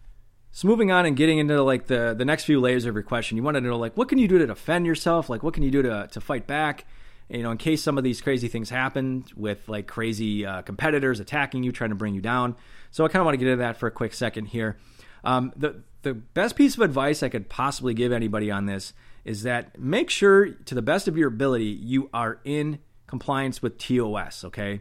So 0.50 0.66
moving 0.66 0.90
on 0.90 1.04
and 1.04 1.16
getting 1.16 1.38
into 1.38 1.62
like 1.62 1.87
the 1.87 2.14
the 2.16 2.25
next 2.25 2.45
few 2.45 2.61
layers 2.61 2.87
of 2.87 2.95
your 2.95 3.02
question, 3.02 3.37
you 3.37 3.42
wanted 3.42 3.61
to 3.61 3.66
know 3.66 3.76
like 3.76 3.97
what 3.97 4.09
can 4.09 4.18
you 4.18 4.28
do 4.28 4.38
to 4.38 4.47
defend 4.47 4.87
yourself? 4.87 5.28
Like 5.28 5.42
what 5.42 5.54
can 5.54 5.62
you 5.62 5.71
do 5.71 5.83
to 5.83 6.09
to 6.11 6.21
fight 6.21 6.47
back? 6.47 6.87
You 7.28 7.42
know, 7.42 7.50
in 7.50 7.59
case 7.59 7.83
some 7.83 7.99
of 7.99 8.04
these 8.04 8.21
crazy 8.21 8.49
things 8.49 8.71
happen 8.71 9.25
with 9.37 9.68
like 9.68 9.87
crazy 9.87 10.47
uh, 10.47 10.62
competitors 10.62 11.18
attacking 11.18 11.62
you, 11.62 11.73
trying 11.73 11.90
to 11.90 11.97
bring 11.97 12.14
you 12.14 12.21
down. 12.21 12.56
So 12.90 13.04
I 13.04 13.09
kind 13.09 13.21
of 13.21 13.26
want 13.26 13.35
to 13.35 13.38
get 13.38 13.49
into 13.49 13.62
that 13.62 13.78
for 13.78 13.88
a 13.88 13.90
quick 13.90 14.14
second 14.14 14.47
here. 14.47 14.78
Um, 15.25 15.52
the 15.56 15.83
the 16.02 16.14
best 16.14 16.54
piece 16.54 16.76
of 16.76 16.83
advice 16.83 17.23
I 17.25 17.28
could 17.28 17.49
possibly 17.49 17.95
give 17.95 18.12
anybody 18.12 18.50
on 18.50 18.66
this 18.66 18.92
is 19.25 19.42
that 19.42 19.76
make 19.76 20.09
sure 20.09 20.50
to 20.50 20.75
the 20.75 20.83
best 20.83 21.09
of 21.09 21.16
your 21.16 21.28
ability 21.28 21.64
you 21.64 22.09
are 22.14 22.38
in 22.45 22.78
compliance 23.09 23.61
with 23.61 23.76
TOS. 23.78 24.45
Okay 24.45 24.80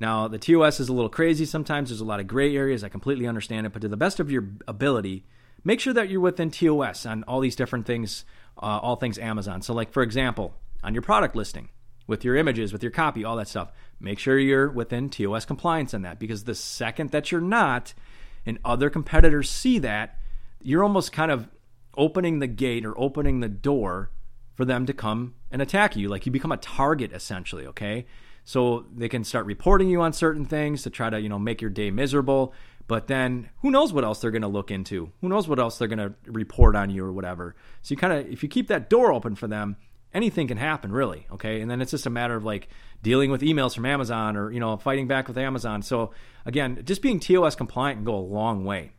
now, 0.00 0.28
the 0.28 0.38
TOS 0.38 0.80
is 0.80 0.88
a 0.88 0.92
little 0.92 1.08
crazy 1.08 1.44
sometimes. 1.44 1.90
There's 1.90 2.00
a 2.00 2.04
lot 2.04 2.20
of 2.20 2.26
gray 2.26 2.56
areas. 2.56 2.82
I 2.82 2.88
completely 2.88 3.26
understand 3.26 3.66
it. 3.66 3.72
But 3.72 3.82
to 3.82 3.88
the 3.88 3.96
best 3.96 4.20
of 4.20 4.30
your 4.30 4.44
ability, 4.66 5.24
make 5.62 5.80
sure 5.80 5.92
that 5.92 6.08
you're 6.08 6.20
within 6.20 6.50
TOS 6.50 7.06
on 7.06 7.22
all 7.24 7.40
these 7.40 7.56
different 7.56 7.86
things, 7.86 8.24
uh, 8.58 8.80
all 8.82 8.96
things 8.96 9.18
Amazon. 9.18 9.62
So, 9.62 9.72
like, 9.72 9.92
for 9.92 10.02
example, 10.02 10.54
on 10.82 10.94
your 10.94 11.02
product 11.02 11.36
listing, 11.36 11.68
with 12.06 12.24
your 12.24 12.36
images, 12.36 12.72
with 12.72 12.82
your 12.82 12.92
copy, 12.92 13.24
all 13.24 13.36
that 13.36 13.48
stuff, 13.48 13.72
make 14.00 14.18
sure 14.18 14.38
you're 14.38 14.70
within 14.70 15.08
TOS 15.08 15.44
compliance 15.44 15.94
on 15.94 16.02
that. 16.02 16.18
Because 16.18 16.44
the 16.44 16.54
second 16.54 17.10
that 17.10 17.32
you're 17.32 17.40
not, 17.40 17.94
and 18.44 18.58
other 18.64 18.90
competitors 18.90 19.48
see 19.48 19.78
that, 19.80 20.18
you're 20.62 20.82
almost 20.82 21.12
kind 21.12 21.30
of 21.30 21.48
opening 21.96 22.38
the 22.38 22.46
gate 22.46 22.84
or 22.84 22.98
opening 22.98 23.40
the 23.40 23.48
door 23.48 24.10
for 24.54 24.64
them 24.64 24.86
to 24.86 24.92
come 24.92 25.34
and 25.50 25.62
attack 25.62 25.96
you. 25.96 26.08
Like 26.08 26.26
you 26.26 26.32
become 26.32 26.52
a 26.52 26.56
target 26.56 27.12
essentially, 27.12 27.66
okay? 27.66 28.06
so 28.44 28.84
they 28.94 29.08
can 29.08 29.24
start 29.24 29.46
reporting 29.46 29.88
you 29.88 30.02
on 30.02 30.12
certain 30.12 30.44
things 30.44 30.82
to 30.82 30.90
try 30.90 31.10
to 31.10 31.20
you 31.20 31.28
know 31.28 31.38
make 31.38 31.60
your 31.60 31.70
day 31.70 31.90
miserable 31.90 32.52
but 32.86 33.06
then 33.06 33.48
who 33.62 33.70
knows 33.70 33.92
what 33.92 34.04
else 34.04 34.20
they're 34.20 34.30
going 34.30 34.42
to 34.42 34.48
look 34.48 34.70
into 34.70 35.10
who 35.20 35.28
knows 35.28 35.48
what 35.48 35.58
else 35.58 35.78
they're 35.78 35.88
going 35.88 35.98
to 35.98 36.14
report 36.26 36.76
on 36.76 36.90
you 36.90 37.04
or 37.04 37.12
whatever 37.12 37.56
so 37.82 37.92
you 37.92 37.96
kind 37.96 38.12
of 38.12 38.26
if 38.30 38.42
you 38.42 38.48
keep 38.48 38.68
that 38.68 38.88
door 38.88 39.12
open 39.12 39.34
for 39.34 39.48
them 39.48 39.76
anything 40.14 40.48
can 40.48 40.56
happen 40.56 40.92
really 40.92 41.26
okay? 41.32 41.60
And 41.60 41.70
then 41.70 41.82
it's 41.82 41.90
just 41.90 42.06
a 42.06 42.10
matter 42.10 42.36
of 42.36 42.44
like 42.44 42.68
dealing 43.02 43.30
with 43.30 43.42
emails 43.42 43.74
from 43.74 43.84
amazon 43.84 44.36
or 44.36 44.50
you 44.50 44.60
know 44.60 44.76
fighting 44.76 45.06
back 45.06 45.28
with 45.28 45.36
amazon. 45.36 45.82
So 45.82 46.12
again 46.46 46.80
just 46.84 47.02
being 47.02 47.20
tos 47.20 47.54
compliant 47.56 47.98
can 47.98 48.04
go 48.04 48.16
a 48.16 48.18
long 48.18 48.64
way. 48.64 48.92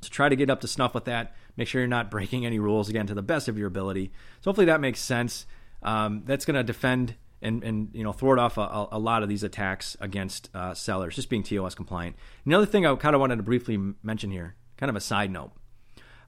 So 0.00 0.08
try 0.08 0.28
to 0.28 0.36
get 0.36 0.50
up 0.50 0.60
to 0.62 0.68
snuff 0.68 0.94
with 0.94 1.04
that. 1.04 1.34
Make 1.56 1.68
sure 1.68 1.80
you're 1.80 1.88
not 1.88 2.10
breaking 2.10 2.46
any 2.46 2.58
rules 2.58 2.88
again 2.88 3.06
to 3.06 3.14
the 3.14 3.22
best 3.22 3.48
of 3.48 3.58
your 3.58 3.68
ability. 3.68 4.10
So 4.40 4.50
hopefully 4.50 4.66
that 4.66 4.80
makes 4.80 5.00
sense. 5.00 5.46
Um, 5.82 6.22
that's 6.24 6.44
going 6.44 6.56
to 6.56 6.64
defend 6.64 7.14
and 7.40 7.62
and 7.62 7.90
you 7.92 8.02
know 8.02 8.12
thwart 8.12 8.38
off 8.38 8.58
a, 8.58 8.88
a 8.92 8.98
lot 8.98 9.22
of 9.22 9.28
these 9.28 9.42
attacks 9.42 9.96
against 10.00 10.50
uh, 10.54 10.74
sellers, 10.74 11.14
just 11.14 11.28
being 11.28 11.42
TOS 11.42 11.74
compliant. 11.74 12.16
Another 12.44 12.66
thing 12.66 12.86
I 12.86 12.94
kind 12.96 13.14
of 13.14 13.20
wanted 13.20 13.36
to 13.36 13.42
briefly 13.42 13.78
mention 14.02 14.30
here, 14.30 14.56
kind 14.76 14.90
of 14.90 14.96
a 14.96 15.00
side 15.00 15.30
note. 15.30 15.52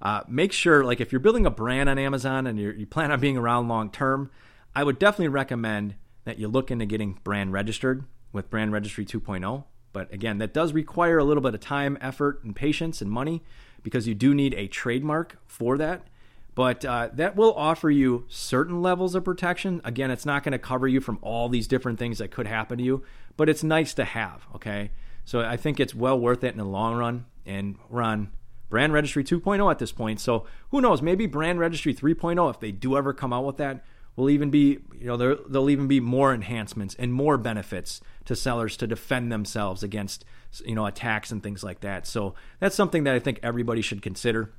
Uh, 0.02 0.22
make 0.28 0.52
sure, 0.52 0.84
like, 0.84 1.00
if 1.00 1.12
you're 1.12 1.20
building 1.20 1.46
a 1.46 1.50
brand 1.50 1.88
on 1.88 1.98
Amazon 1.98 2.46
and 2.46 2.58
you 2.58 2.86
plan 2.86 3.10
on 3.10 3.20
being 3.20 3.36
around 3.36 3.68
long 3.68 3.90
term, 3.90 4.30
I 4.74 4.84
would 4.84 4.98
definitely 4.98 5.28
recommend 5.28 5.94
that 6.24 6.38
you 6.38 6.48
look 6.48 6.70
into 6.70 6.86
getting 6.86 7.18
brand 7.24 7.52
registered 7.52 8.04
with 8.32 8.50
Brand 8.50 8.72
Registry 8.72 9.04
2.0. 9.04 9.64
But 9.92 10.12
again, 10.12 10.38
that 10.38 10.54
does 10.54 10.72
require 10.72 11.18
a 11.18 11.24
little 11.24 11.42
bit 11.42 11.54
of 11.54 11.60
time, 11.60 11.98
effort, 12.00 12.42
and 12.44 12.54
patience 12.54 13.02
and 13.02 13.10
money 13.10 13.42
because 13.82 14.06
you 14.06 14.14
do 14.14 14.34
need 14.34 14.54
a 14.54 14.68
trademark 14.68 15.36
for 15.46 15.76
that. 15.78 16.06
But 16.54 16.84
uh, 16.84 17.08
that 17.14 17.36
will 17.36 17.54
offer 17.54 17.90
you 17.90 18.26
certain 18.28 18.82
levels 18.82 19.14
of 19.14 19.24
protection. 19.24 19.80
Again, 19.84 20.10
it's 20.10 20.26
not 20.26 20.42
going 20.42 20.52
to 20.52 20.58
cover 20.58 20.86
you 20.86 21.00
from 21.00 21.18
all 21.22 21.48
these 21.48 21.66
different 21.66 21.98
things 21.98 22.18
that 22.18 22.30
could 22.30 22.46
happen 22.46 22.78
to 22.78 22.84
you, 22.84 23.02
but 23.36 23.48
it's 23.48 23.64
nice 23.64 23.94
to 23.94 24.04
have. 24.04 24.46
Okay. 24.54 24.90
So 25.24 25.40
I 25.40 25.56
think 25.56 25.80
it's 25.80 25.94
well 25.94 26.18
worth 26.18 26.44
it 26.44 26.52
in 26.52 26.58
the 26.58 26.64
long 26.64 26.96
run. 26.96 27.26
And 27.46 27.76
on 27.90 28.30
Brand 28.70 28.92
Registry 28.92 29.24
2.0 29.24 29.70
at 29.70 29.78
this 29.78 29.92
point. 29.92 30.20
So 30.20 30.46
who 30.70 30.80
knows? 30.80 31.02
Maybe 31.02 31.26
Brand 31.26 31.58
Registry 31.58 31.92
3.0, 31.94 32.48
if 32.48 32.60
they 32.60 32.72
do 32.72 32.96
ever 32.96 33.12
come 33.12 33.32
out 33.32 33.44
with 33.44 33.58
that, 33.58 33.84
will 34.16 34.30
even 34.30 34.50
be, 34.50 34.78
you 34.98 35.06
know, 35.06 35.16
there, 35.16 35.36
there'll 35.48 35.70
even 35.70 35.88
be 35.88 36.00
more 36.00 36.32
enhancements 36.32 36.94
and 36.98 37.12
more 37.12 37.36
benefits 37.36 38.00
to 38.24 38.36
sellers 38.36 38.76
to 38.76 38.86
defend 38.86 39.30
themselves 39.30 39.82
against, 39.82 40.24
you 40.64 40.74
know, 40.74 40.86
attacks 40.86 41.30
and 41.30 41.42
things 41.42 41.62
like 41.62 41.80
that. 41.80 42.06
So 42.06 42.34
that's 42.60 42.76
something 42.76 43.04
that 43.04 43.14
I 43.14 43.18
think 43.18 43.40
everybody 43.42 43.82
should 43.82 44.02
consider 44.02 44.52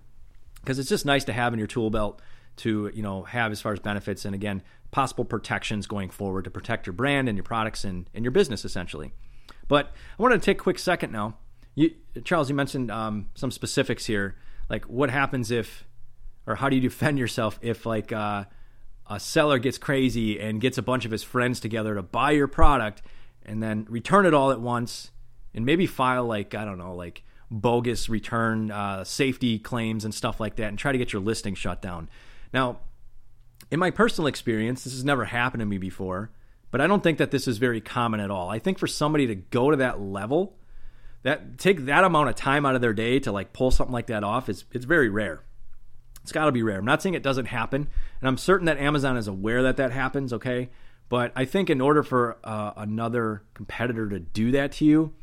because 0.62 0.78
it's 0.78 0.90
just 0.90 1.06
nice 1.06 1.24
to 1.26 1.34
have 1.34 1.54
in 1.54 1.60
your 1.60 1.68
tool 1.68 1.90
belt 1.90 2.22
to, 2.58 2.92
you 2.94 3.02
know, 3.02 3.24
have 3.24 3.52
as 3.52 3.62
far 3.62 3.74
as 3.74 3.80
benefits 3.80 4.26
and 4.26 4.36
again, 4.36 4.62
possible 4.92 5.26
protections 5.26 5.88
going 5.88 6.10
forward 6.10 6.44
to 6.44 6.52
protect 6.52 6.86
your 6.86 6.94
brand 6.94 7.30
and 7.30 7.38
your 7.38 7.44
products 7.44 7.84
and, 7.84 8.10
and 8.14 8.24
your 8.24 8.32
business 8.32 8.66
essentially. 8.66 9.14
But 9.68 9.88
I 10.18 10.22
wanted 10.22 10.42
to 10.42 10.46
take 10.46 10.60
a 10.60 10.64
quick 10.64 10.80
second 10.80 11.12
now. 11.12 11.38
You, 11.76 11.92
Charles, 12.24 12.50
you 12.50 12.56
mentioned 12.56 12.92
um, 12.92 13.30
some 13.36 13.52
specifics 13.52 14.06
here, 14.06 14.36
like 14.70 14.86
what 14.86 15.10
happens 15.10 15.52
if, 15.52 15.86
or 16.46 16.56
how 16.56 16.70
do 16.70 16.76
you 16.76 16.82
defend 16.82 17.18
yourself 17.18 17.60
if 17.62 17.86
like 17.86 18.12
uh, 18.12 18.46
a 19.10 19.20
seller 19.20 19.60
gets 19.60 19.78
crazy 19.78 20.40
and 20.40 20.60
gets 20.62 20.78
a 20.78 20.82
bunch 20.82 21.06
of 21.06 21.12
his 21.12 21.24
friends 21.24 21.60
together 21.60 21.96
to 21.96 22.02
buy 22.02 22.32
your 22.32 22.48
product 22.48 23.02
and 23.46 23.62
then 23.62 23.86
return 23.90 24.26
it 24.26 24.34
all 24.34 24.52
at 24.52 24.60
once 24.60 25.12
and 25.54 25.66
maybe 25.66 25.86
file 25.86 26.26
like 26.26 26.56
I 26.56 26.66
don't 26.66 26.78
know 26.78 26.96
like 26.96 27.24
bogus 27.50 28.08
return 28.08 28.72
uh, 28.72 29.04
safety 29.04 29.60
claims 29.60 30.06
and 30.06 30.14
stuff 30.14 30.40
like 30.40 30.56
that 30.56 30.70
and 30.70 30.80
try 30.80 30.92
to 30.92 30.98
get 30.98 31.12
your 31.12 31.22
listing 31.22 31.54
shut 31.54 31.82
down. 31.82 32.10
Now, 32.54 32.80
in 33.70 33.80
my 33.80 33.92
personal 33.92 34.28
experience, 34.28 34.84
this 34.84 34.94
has 34.94 35.04
never 35.04 35.26
happened 35.26 35.60
to 35.60 35.66
me 35.66 35.78
before, 35.78 36.32
but 36.72 36.82
I 36.82 36.88
don't 36.88 37.04
think 37.04 37.18
that 37.18 37.32
this 37.32 37.48
is 37.48 37.58
very 37.58 37.82
common 37.82 38.20
at 38.20 38.32
all. 38.32 38.50
I 38.50 38.60
think 38.60 38.80
for 38.80 38.88
somebody 38.88 39.28
to 39.28 39.36
go 39.36 39.72
to 39.72 39.78
that 39.78 40.02
level, 40.02 40.56
that 41.24 41.58
take 41.58 41.86
that 41.86 42.04
amount 42.04 42.30
of 42.30 42.36
time 42.36 42.66
out 42.66 42.76
of 42.76 42.82
their 42.82 42.94
day 42.94 43.20
to 43.20 43.32
like 43.32 43.54
pull 43.54 43.72
something 43.72 43.94
like 43.94 44.08
that 44.08 44.24
off 44.24 44.50
is 44.50 44.66
it's 44.72 44.86
very 44.86 45.10
rare. 45.10 45.44
It's 46.24 46.32
got 46.32 46.46
to 46.46 46.52
be 46.52 46.64
rare. 46.64 46.78
I'm 46.78 46.86
not 46.86 47.02
saying 47.02 47.16
it 47.16 47.24
doesn't 47.24 47.48
happen, 47.48 47.88
and 48.20 48.28
I'm 48.28 48.38
certain 48.38 48.66
that 48.66 48.78
Amazon 48.78 49.18
is 49.18 49.28
aware 49.28 49.64
that 49.64 49.78
that 49.78 49.92
happens. 49.92 50.34
Okay, 50.34 50.70
but 51.10 51.32
I 51.36 51.46
think 51.46 51.70
in 51.70 51.82
order 51.82 52.04
for 52.04 52.38
uh, 52.44 52.74
another 52.78 53.44
competitor 53.54 54.08
to 54.10 54.20
do 54.20 54.52
that 54.52 54.74
to 54.74 54.86
you, 54.86 55.14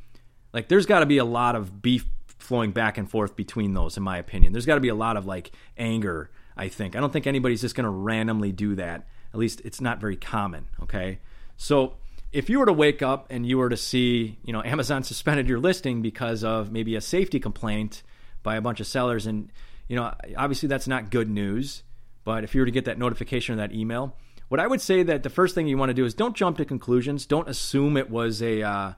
like 0.52 0.68
there's 0.68 0.86
got 0.86 1.00
to 1.00 1.06
be 1.06 1.18
a 1.18 1.24
lot 1.24 1.56
of 1.56 1.82
beef 1.82 2.06
flowing 2.26 2.72
back 2.72 2.98
and 2.98 3.10
forth 3.10 3.36
between 3.36 3.74
those. 3.74 3.96
In 3.96 4.02
my 4.02 4.18
opinion, 4.18 4.52
there's 4.52 4.66
got 4.66 4.76
to 4.76 4.80
be 4.80 4.88
a 4.88 4.94
lot 4.94 5.16
of 5.16 5.26
like 5.26 5.52
anger. 5.76 6.30
I 6.56 6.68
think 6.68 6.96
I 6.96 7.00
don't 7.00 7.12
think 7.12 7.26
anybody's 7.26 7.60
just 7.60 7.74
going 7.74 7.84
to 7.84 7.90
randomly 7.90 8.52
do 8.52 8.74
that. 8.76 9.06
At 9.32 9.38
least 9.38 9.60
it's 9.64 9.80
not 9.80 10.00
very 10.00 10.16
common. 10.16 10.66
Okay, 10.82 11.20
so 11.56 11.94
if 12.38 12.48
you 12.48 12.60
were 12.60 12.66
to 12.66 12.72
wake 12.72 13.02
up 13.02 13.26
and 13.30 13.44
you 13.44 13.58
were 13.58 13.68
to 13.68 13.76
see, 13.76 14.38
you 14.44 14.52
know, 14.52 14.62
Amazon 14.62 15.02
suspended 15.12 15.48
your 15.48 15.58
listing 15.58 16.02
because 16.02 16.44
of 16.44 16.70
maybe 16.70 16.94
a 16.94 17.00
safety 17.00 17.40
complaint 17.40 18.02
by 18.44 18.54
a 18.54 18.60
bunch 18.60 18.78
of 18.78 18.86
sellers 18.86 19.26
and 19.26 19.50
you 19.88 19.96
know, 19.96 20.14
obviously 20.36 20.68
that's 20.68 20.86
not 20.86 21.10
good 21.10 21.28
news, 21.28 21.82
but 22.24 22.44
if 22.44 22.54
you 22.54 22.60
were 22.60 22.66
to 22.66 22.70
get 22.70 22.84
that 22.84 22.98
notification 22.98 23.54
or 23.54 23.56
that 23.56 23.74
email, 23.74 24.16
what 24.48 24.60
I 24.60 24.66
would 24.66 24.80
say 24.80 25.02
that 25.02 25.22
the 25.22 25.30
first 25.30 25.54
thing 25.54 25.66
you 25.66 25.76
want 25.76 25.90
to 25.90 25.94
do 25.94 26.04
is 26.04 26.14
don't 26.14 26.36
jump 26.36 26.58
to 26.58 26.64
conclusions. 26.64 27.26
Don't 27.26 27.48
assume 27.48 27.96
it 27.96 28.10
was 28.10 28.42
a, 28.42 28.62
uh, 28.62 28.92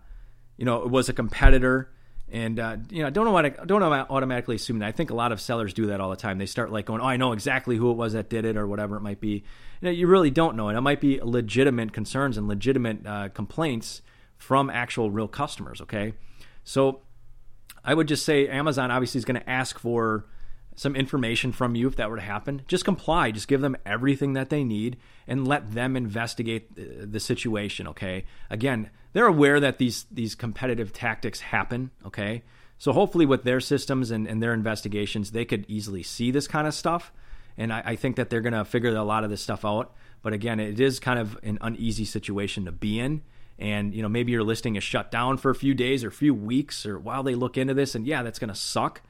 you 0.57 0.65
know, 0.65 0.83
it 0.83 0.91
was 0.91 1.09
a 1.09 1.13
competitor, 1.13 1.93
and 2.33 2.61
uh, 2.61 2.77
you 2.91 3.03
know, 3.03 3.09
I 3.09 3.11
don't 3.11 3.25
know 3.25 3.33
what 3.33 3.45
I 3.45 3.65
don't 3.65 3.83
automatically 3.83 4.57
assume 4.57 4.79
that. 4.81 4.89
I 4.89 4.93
think 4.93 5.11
a 5.11 5.15
lot 5.15 5.33
of 5.33 5.41
sellers 5.41 5.75
do 5.75 5.87
that 5.87 6.01
all 6.01 6.11
the 6.11 6.17
time. 6.17 6.39
They 6.39 6.47
start 6.47 6.71
like 6.71 6.87
going, 6.87 7.01
"Oh, 7.01 7.07
I 7.07 7.17
know 7.17 7.33
exactly 7.33 7.77
who 7.77 7.91
it 7.91 7.97
was 7.97 8.13
that 8.13 8.31
did 8.31 8.45
it," 8.45 8.57
or 8.57 8.67
whatever 8.67 8.97
it 8.97 9.01
might 9.01 9.21
be. 9.21 9.45
You, 9.81 9.87
know, 9.87 9.91
you 9.91 10.07
really 10.07 10.31
don't 10.31 10.57
know, 10.57 10.69
and 10.69 10.79
it 10.79 10.81
might 10.81 11.01
be 11.01 11.21
legitimate 11.23 11.93
concerns 11.93 12.37
and 12.37 12.47
legitimate 12.47 13.07
uh, 13.07 13.29
complaints 13.31 14.03
from 14.37 14.71
actual 14.71 15.11
real 15.11 15.29
customers. 15.29 15.81
Okay, 15.81 16.15
so 16.65 17.01
I 17.85 17.95
would 17.95 18.09
just 18.09 18.25
say 18.25 18.49
Amazon 18.49 18.91
obviously 18.91 19.19
is 19.19 19.25
going 19.25 19.41
to 19.41 19.51
ask 19.51 19.79
for 19.79 20.27
some 20.81 20.97
information 20.97 21.53
from 21.53 21.75
you 21.75 21.87
if 21.89 21.97
that 21.97 22.09
were 22.09 22.17
to 22.17 22.23
happen, 22.23 22.63
just 22.67 22.87
comply. 22.87 23.31
Just 23.31 23.49
give 23.49 23.61
them 23.61 23.77
everything 23.85 24.33
that 24.33 24.49
they 24.49 24.65
need 24.65 24.97
and 25.29 25.47
let 25.47 25.75
them 25.75 25.95
investigate 25.95 26.71
uh, 26.79 27.05
the 27.05 27.21
situation. 27.21 27.87
Okay. 27.89 28.25
Again, 28.49 28.89
they're 29.13 29.27
aware 29.27 29.61
that 29.61 29.77
these 29.77 30.07
these 30.11 30.35
competitive 30.35 30.95
tactics 30.95 31.41
happen. 31.41 31.91
Okay. 32.07 32.45
So 32.79 32.93
hopefully, 32.93 33.27
with 33.27 33.43
their 33.43 33.61
systems 33.61 34.11
and, 34.11 34.27
and 34.27 34.43
their 34.43 34.55
investigations, 34.55 35.33
they 35.33 35.45
could 35.45 35.67
easily 35.69 36.03
see 36.03 36.31
this 36.31 36.49
kind 36.49 36.67
of 36.67 36.73
stuff. 36.73 37.13
And 37.59 37.75
I, 37.75 37.83
I 37.85 37.97
think 37.97 38.17
that 38.17 38.31
they're 38.31 38.41
going 38.41 38.55
to 38.55 38.65
figure 38.65 38.97
a 38.97 39.05
lot 39.05 39.23
of 39.23 39.29
this 39.29 39.43
stuff 39.43 39.67
out. 39.67 39.93
But 40.23 40.33
again, 40.33 40.61
it 40.61 40.81
is 40.81 40.99
kind 40.99 41.19
of 41.19 41.39
an 41.43 41.59
uneasy 41.61 42.07
situation 42.07 42.65
to 42.65 42.73
be 42.73 42.99
in 42.99 43.21
and 43.59 43.95
you 43.95 44.01
know 44.01 44.09
maybe 44.09 44.33
your 44.33 44.43
listing 44.43 44.77
is 44.77 44.83
shut 44.83 45.11
down 45.11 45.37
for 45.37 45.51
a 45.51 45.55
few 45.55 45.75
days 45.75 46.03
or 46.03 46.09
a 46.09 46.13
few 46.13 46.33
weeks 46.33 46.87
or 46.87 46.99
while 46.99 47.23
they 47.23 47.35
look 47.35 47.59
into 47.59 47.75
this 47.75 47.95
and 47.95 48.07
yeah 48.07 48.23
that's 48.23 48.39
going 48.39 48.49
to 48.49 48.55
suck 48.55 49.03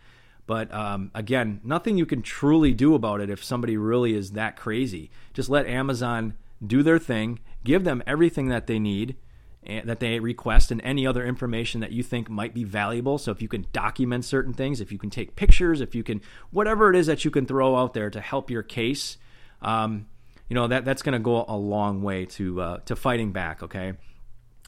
but 0.50 0.74
um, 0.74 1.12
again, 1.14 1.60
nothing 1.62 1.96
you 1.96 2.04
can 2.04 2.22
truly 2.22 2.74
do 2.74 2.96
about 2.96 3.20
it 3.20 3.30
if 3.30 3.44
somebody 3.44 3.76
really 3.76 4.16
is 4.16 4.32
that 4.32 4.56
crazy. 4.56 5.08
Just 5.32 5.48
let 5.48 5.64
Amazon 5.64 6.34
do 6.66 6.82
their 6.82 6.98
thing, 6.98 7.38
give 7.62 7.84
them 7.84 8.02
everything 8.04 8.48
that 8.48 8.66
they 8.66 8.80
need 8.80 9.14
and 9.62 9.88
that 9.88 10.00
they 10.00 10.18
request 10.18 10.72
and 10.72 10.80
any 10.82 11.06
other 11.06 11.24
information 11.24 11.80
that 11.82 11.92
you 11.92 12.02
think 12.02 12.28
might 12.28 12.52
be 12.52 12.64
valuable. 12.64 13.16
So 13.16 13.30
if 13.30 13.40
you 13.40 13.46
can 13.46 13.64
document 13.72 14.24
certain 14.24 14.52
things, 14.52 14.80
if 14.80 14.90
you 14.90 14.98
can 14.98 15.08
take 15.08 15.36
pictures, 15.36 15.80
if 15.80 15.94
you 15.94 16.02
can 16.02 16.20
whatever 16.50 16.90
it 16.90 16.96
is 16.96 17.06
that 17.06 17.24
you 17.24 17.30
can 17.30 17.46
throw 17.46 17.76
out 17.76 17.94
there 17.94 18.10
to 18.10 18.20
help 18.20 18.50
your 18.50 18.64
case, 18.64 19.18
um, 19.62 20.08
you 20.48 20.54
know 20.56 20.66
that 20.66 20.84
that's 20.84 21.02
going 21.02 21.12
to 21.12 21.20
go 21.20 21.44
a 21.46 21.56
long 21.56 22.02
way 22.02 22.24
to 22.24 22.60
uh, 22.60 22.76
to 22.86 22.96
fighting 22.96 23.30
back. 23.30 23.62
Okay. 23.62 23.92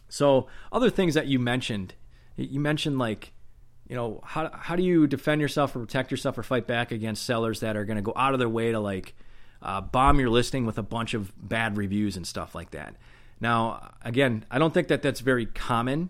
So 0.08 0.46
other 0.70 0.90
things 0.90 1.14
that 1.14 1.26
you 1.26 1.40
mentioned, 1.40 1.94
you 2.36 2.60
mentioned 2.60 3.00
like 3.00 3.32
you 3.92 3.98
know 3.98 4.22
how 4.24 4.50
how 4.54 4.74
do 4.74 4.82
you 4.82 5.06
defend 5.06 5.42
yourself 5.42 5.76
or 5.76 5.80
protect 5.80 6.10
yourself 6.10 6.38
or 6.38 6.42
fight 6.42 6.66
back 6.66 6.92
against 6.92 7.26
sellers 7.26 7.60
that 7.60 7.76
are 7.76 7.84
going 7.84 7.98
to 7.98 8.02
go 8.02 8.14
out 8.16 8.32
of 8.32 8.38
their 8.38 8.48
way 8.48 8.72
to 8.72 8.80
like 8.80 9.14
uh, 9.60 9.82
bomb 9.82 10.18
your 10.18 10.30
listing 10.30 10.64
with 10.64 10.78
a 10.78 10.82
bunch 10.82 11.12
of 11.12 11.30
bad 11.46 11.76
reviews 11.76 12.16
and 12.16 12.26
stuff 12.26 12.54
like 12.54 12.70
that. 12.70 12.96
Now, 13.38 13.92
again, 14.00 14.46
I 14.50 14.58
don't 14.58 14.72
think 14.72 14.88
that 14.88 15.02
that's 15.02 15.20
very 15.20 15.44
common, 15.44 16.08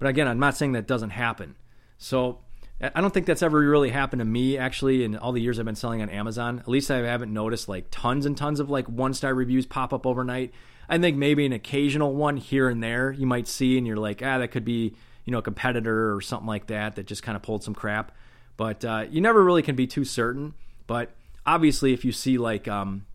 but 0.00 0.08
again, 0.08 0.26
I'm 0.26 0.40
not 0.40 0.56
saying 0.56 0.72
that 0.72 0.88
doesn't 0.88 1.10
happen. 1.10 1.54
So 1.98 2.40
I 2.80 3.00
don't 3.00 3.14
think 3.14 3.26
that's 3.26 3.44
ever 3.44 3.60
really 3.60 3.90
happened 3.90 4.18
to 4.18 4.26
me 4.26 4.58
actually 4.58 5.04
in 5.04 5.16
all 5.16 5.30
the 5.30 5.40
years 5.40 5.60
I've 5.60 5.66
been 5.66 5.76
selling 5.76 6.02
on 6.02 6.10
Amazon. 6.10 6.58
At 6.58 6.66
least 6.66 6.90
I 6.90 6.96
haven't 6.96 7.32
noticed 7.32 7.68
like 7.68 7.86
tons 7.92 8.26
and 8.26 8.36
tons 8.36 8.58
of 8.58 8.70
like 8.70 8.88
one 8.88 9.14
star 9.14 9.32
reviews 9.34 9.66
pop 9.66 9.92
up 9.92 10.04
overnight. 10.04 10.52
I 10.88 10.98
think 10.98 11.16
maybe 11.16 11.46
an 11.46 11.52
occasional 11.52 12.12
one 12.12 12.38
here 12.38 12.68
and 12.68 12.82
there 12.82 13.12
you 13.12 13.24
might 13.24 13.46
see, 13.46 13.78
and 13.78 13.86
you're 13.86 13.98
like, 13.98 14.20
ah, 14.20 14.38
that 14.38 14.48
could 14.48 14.64
be 14.64 14.96
you 15.30 15.32
know, 15.32 15.38
a 15.38 15.42
competitor 15.42 16.12
or 16.12 16.20
something 16.20 16.48
like 16.48 16.66
that 16.66 16.96
that 16.96 17.06
just 17.06 17.22
kind 17.22 17.36
of 17.36 17.42
pulled 17.42 17.62
some 17.62 17.72
crap. 17.72 18.10
But 18.56 18.84
uh, 18.84 19.04
you 19.08 19.20
never 19.20 19.44
really 19.44 19.62
can 19.62 19.76
be 19.76 19.86
too 19.86 20.04
certain. 20.04 20.54
But 20.88 21.12
obviously, 21.46 21.92
if 21.92 22.04
you 22.04 22.10
see 22.10 22.36
like, 22.36 22.66
um, 22.66 23.06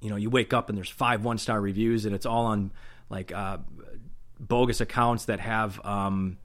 you 0.00 0.10
know, 0.10 0.16
you 0.16 0.30
wake 0.30 0.52
up 0.52 0.68
and 0.68 0.76
there's 0.76 0.90
five 0.90 1.24
one 1.24 1.38
star 1.38 1.60
reviews 1.60 2.06
and 2.06 2.12
it's 2.12 2.26
all 2.26 2.46
on 2.46 2.72
like 3.08 3.30
uh, 3.30 3.58
bogus 4.40 4.80
accounts 4.80 5.26
that 5.26 5.38
have, 5.38 5.80
um, 5.86 6.38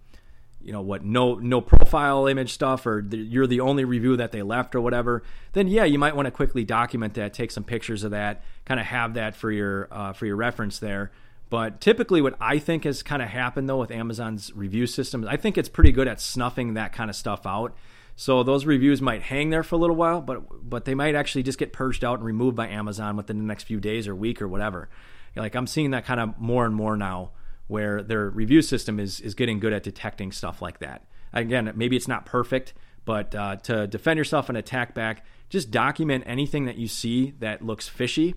you 0.62 0.72
know, 0.72 0.82
what 0.82 1.04
no 1.04 1.34
no 1.34 1.60
profile 1.60 2.28
image 2.28 2.54
stuff 2.54 2.86
or 2.86 3.04
the, 3.04 3.18
you're 3.18 3.48
the 3.48 3.62
only 3.62 3.84
review 3.84 4.16
that 4.18 4.32
they 4.32 4.44
left 4.44 4.76
or 4.76 4.82
whatever. 4.82 5.24
Then 5.54 5.68
yeah, 5.68 5.86
you 5.86 5.98
might 5.98 6.16
want 6.16 6.28
to 6.28 6.32
quickly 6.32 6.64
document 6.64 7.16
that, 7.16 7.34
take 7.34 7.50
some 7.50 7.64
pictures 7.64 8.04
of 8.04 8.12
that, 8.12 8.44
kind 8.64 8.80
of 8.80 8.86
have 8.86 9.16
that 9.16 9.36
for 9.36 9.50
your 9.50 9.88
uh, 9.90 10.14
for 10.14 10.28
your 10.28 10.36
reference 10.36 10.78
there. 10.78 11.12
But 11.50 11.80
typically, 11.80 12.22
what 12.22 12.36
I 12.42 12.60
think 12.60 12.84
has 12.84 13.04
kind 13.04 13.22
of 13.22 13.30
happened 13.30 13.70
though 13.70 13.80
with 13.80 13.92
Amazon's 13.92 14.51
review 14.54 14.86
system, 14.86 15.25
I 15.27 15.38
think 15.38 15.58
it's 15.58 15.70
pretty 15.70 15.92
good 15.92 16.08
at 16.08 16.20
snuffing 16.20 16.74
that 16.74 16.94
kind 16.94 17.10
of 17.10 17.16
stuff 17.16 17.46
out. 17.46 17.75
So 18.16 18.44
those 18.44 18.66
reviews 18.66 19.01
might 19.01 19.22
hang 19.22 19.51
there 19.51 19.63
for 19.63 19.75
a 19.75 19.77
little 19.77 19.96
while, 19.96 20.22
but 20.22 20.70
but 20.70 20.86
they 20.86 20.96
might 20.96 21.16
actually 21.16 21.44
just 21.44 21.60
get 21.60 21.72
purged 21.72 22.04
out 22.04 22.18
and 22.20 22.25
removed 22.25 22.56
by 22.56 22.68
Amazon 22.68 23.16
within 23.16 23.38
the 23.38 23.46
next 23.46 23.63
few 23.63 23.80
days 23.80 24.08
or 24.08 24.16
week 24.16 24.42
or 24.42 24.48
whatever. 24.48 24.89
Like 25.36 25.56
I'm 25.56 25.68
seeing 25.68 25.92
that 25.92 26.06
kind 26.06 26.20
of 26.20 26.38
more 26.39 26.66
and 26.66 26.75
more 26.75 26.98
now, 26.98 27.32
where 27.68 28.01
their 28.01 28.30
review 28.30 28.62
system 28.62 29.00
is 29.00 29.20
is 29.22 29.36
getting 29.36 29.60
good 29.60 29.74
at 29.74 29.84
detecting 29.84 30.32
stuff 30.32 30.62
like 30.62 30.80
that. 30.80 31.06
Again, 31.32 31.72
maybe 31.75 31.96
it's 31.96 32.08
not 32.08 32.25
perfect, 32.25 32.74
but 33.06 33.36
uh, 33.36 33.58
to 33.58 33.86
defend 33.88 34.18
yourself 34.18 34.50
and 34.50 34.58
attack 34.58 34.96
back, 34.96 35.25
just 35.50 35.70
document 35.70 36.24
anything 36.25 36.66
that 36.66 36.77
you 36.77 36.88
see 36.88 37.36
that 37.39 37.62
looks 37.62 37.88
fishy 37.88 38.34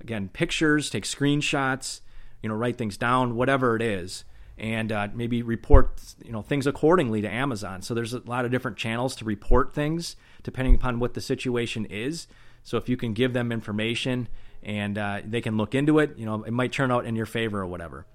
again 0.00 0.28
pictures, 0.28 0.90
take 0.90 1.04
screenshots, 1.04 2.00
you 2.42 2.48
know, 2.48 2.54
write 2.54 2.78
things 2.78 2.96
down, 2.96 3.34
whatever 3.34 3.76
it 3.76 3.82
is, 3.82 4.24
and 4.58 4.92
uh, 4.92 5.08
maybe 5.14 5.42
report 5.42 6.00
you 6.24 6.32
know 6.32 6.42
things 6.42 6.66
accordingly 6.66 7.22
to 7.22 7.28
Amazon. 7.28 7.82
So 7.82 7.94
there's 7.94 8.12
a 8.12 8.20
lot 8.20 8.44
of 8.44 8.50
different 8.50 8.76
channels 8.76 9.16
to 9.16 9.24
report 9.24 9.74
things 9.74 10.16
depending 10.42 10.74
upon 10.74 10.98
what 10.98 11.14
the 11.14 11.20
situation 11.20 11.86
is. 11.86 12.26
So 12.62 12.76
if 12.76 12.88
you 12.88 12.96
can 12.96 13.14
give 13.14 13.32
them 13.32 13.52
information 13.52 14.28
and 14.62 14.98
uh, 14.98 15.20
they 15.24 15.40
can 15.40 15.56
look 15.56 15.74
into 15.74 15.98
it, 15.98 16.16
you 16.18 16.26
know, 16.26 16.42
it 16.44 16.52
might 16.52 16.72
turn 16.72 16.90
out 16.90 17.06
in 17.06 17.16
your 17.16 17.26
favor 17.26 17.60
or 17.60 17.66
whatever. 17.66 18.06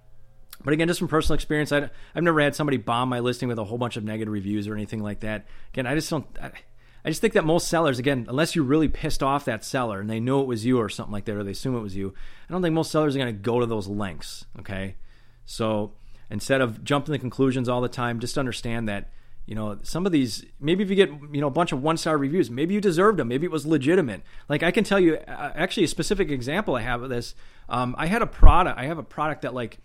But 0.64 0.74
again, 0.74 0.88
just 0.88 1.00
from 1.00 1.08
personal 1.08 1.36
experience, 1.36 1.72
I, 1.72 1.90
have 2.14 2.24
never 2.24 2.40
had 2.40 2.56
somebody 2.56 2.78
bomb 2.78 3.10
my 3.10 3.20
listing 3.20 3.50
with 3.50 3.60
a 3.60 3.64
whole 3.64 3.78
bunch 3.78 3.98
of 3.98 4.04
negative 4.04 4.32
reviews 4.32 4.68
or 4.68 4.74
anything 4.74 5.02
like 5.02 5.20
that. 5.22 5.46
Again, 5.74 5.86
I 5.86 5.96
just 5.96 6.10
don't. 6.10 6.26
I, 6.42 6.52
I 7.06 7.10
just 7.10 7.22
think 7.22 7.34
that 7.34 7.46
most 7.46 7.68
sellers, 7.68 8.00
again, 8.00 8.26
unless 8.28 8.56
you 8.56 8.64
really 8.64 8.88
pissed 8.88 9.22
off 9.22 9.46
that 9.46 9.64
seller 9.64 10.00
and 10.00 10.10
they 10.10 10.20
know 10.20 10.42
it 10.42 10.48
was 10.48 10.66
you 10.66 10.80
or 10.80 10.90
something 10.90 11.14
like 11.14 11.26
that, 11.26 11.36
or 11.36 11.44
they 11.44 11.52
assume 11.52 11.76
it 11.78 11.82
was 11.82 11.96
you, 11.96 12.16
I 12.50 12.52
don't 12.52 12.64
think 12.64 12.74
most 12.74 12.90
sellers 12.90 13.16
are 13.16 13.20
going 13.20 13.34
to 13.34 13.40
go 13.40 13.60
to 13.60 13.68
those 13.68 13.88
lengths. 13.88 14.46
Okay, 14.60 14.96
so 15.46 15.94
instead 16.32 16.62
of 16.62 16.84
jumping 16.84 17.14
to 17.14 17.20
conclusions 17.20 17.70
all 17.70 17.80
the 17.80 17.88
time, 17.88 18.20
just 18.20 18.40
understand 18.40 18.90
that 18.90 19.12
you 19.46 19.54
know 19.54 19.78
some 19.84 20.08
of 20.08 20.12
these 20.12 20.44
maybe 20.60 20.84
if 20.84 20.90
you 20.90 20.96
get 20.96 21.12
you 21.32 21.42
know 21.42 21.48
a 21.48 21.52
bunch 21.52 21.72
of 21.72 21.84
one 21.84 21.98
star 21.98 22.18
reviews 22.18 22.50
maybe 22.50 22.74
you 22.74 22.82
deserved 22.82 23.20
them 23.20 23.28
maybe 23.28 23.46
it 23.46 23.52
was 23.52 23.64
legitimate 23.64 24.24
like 24.50 24.64
i 24.64 24.72
can 24.72 24.84
tell 24.84 25.00
you 25.00 25.18
uh, 25.28 25.52
actually 25.54 25.84
a 25.84 25.88
specific 25.88 26.32
example 26.32 26.76
i 26.76 26.82
have 26.82 27.04
of 27.04 27.10
this 27.10 27.36
um, 27.70 27.94
i 28.00 28.08
had 28.08 28.24
a 28.24 28.28
product 28.28 28.80
i 28.80 28.86
have 28.86 28.98
a 28.98 29.04
product 29.04 29.44
that 29.44 29.54
like 29.54 29.78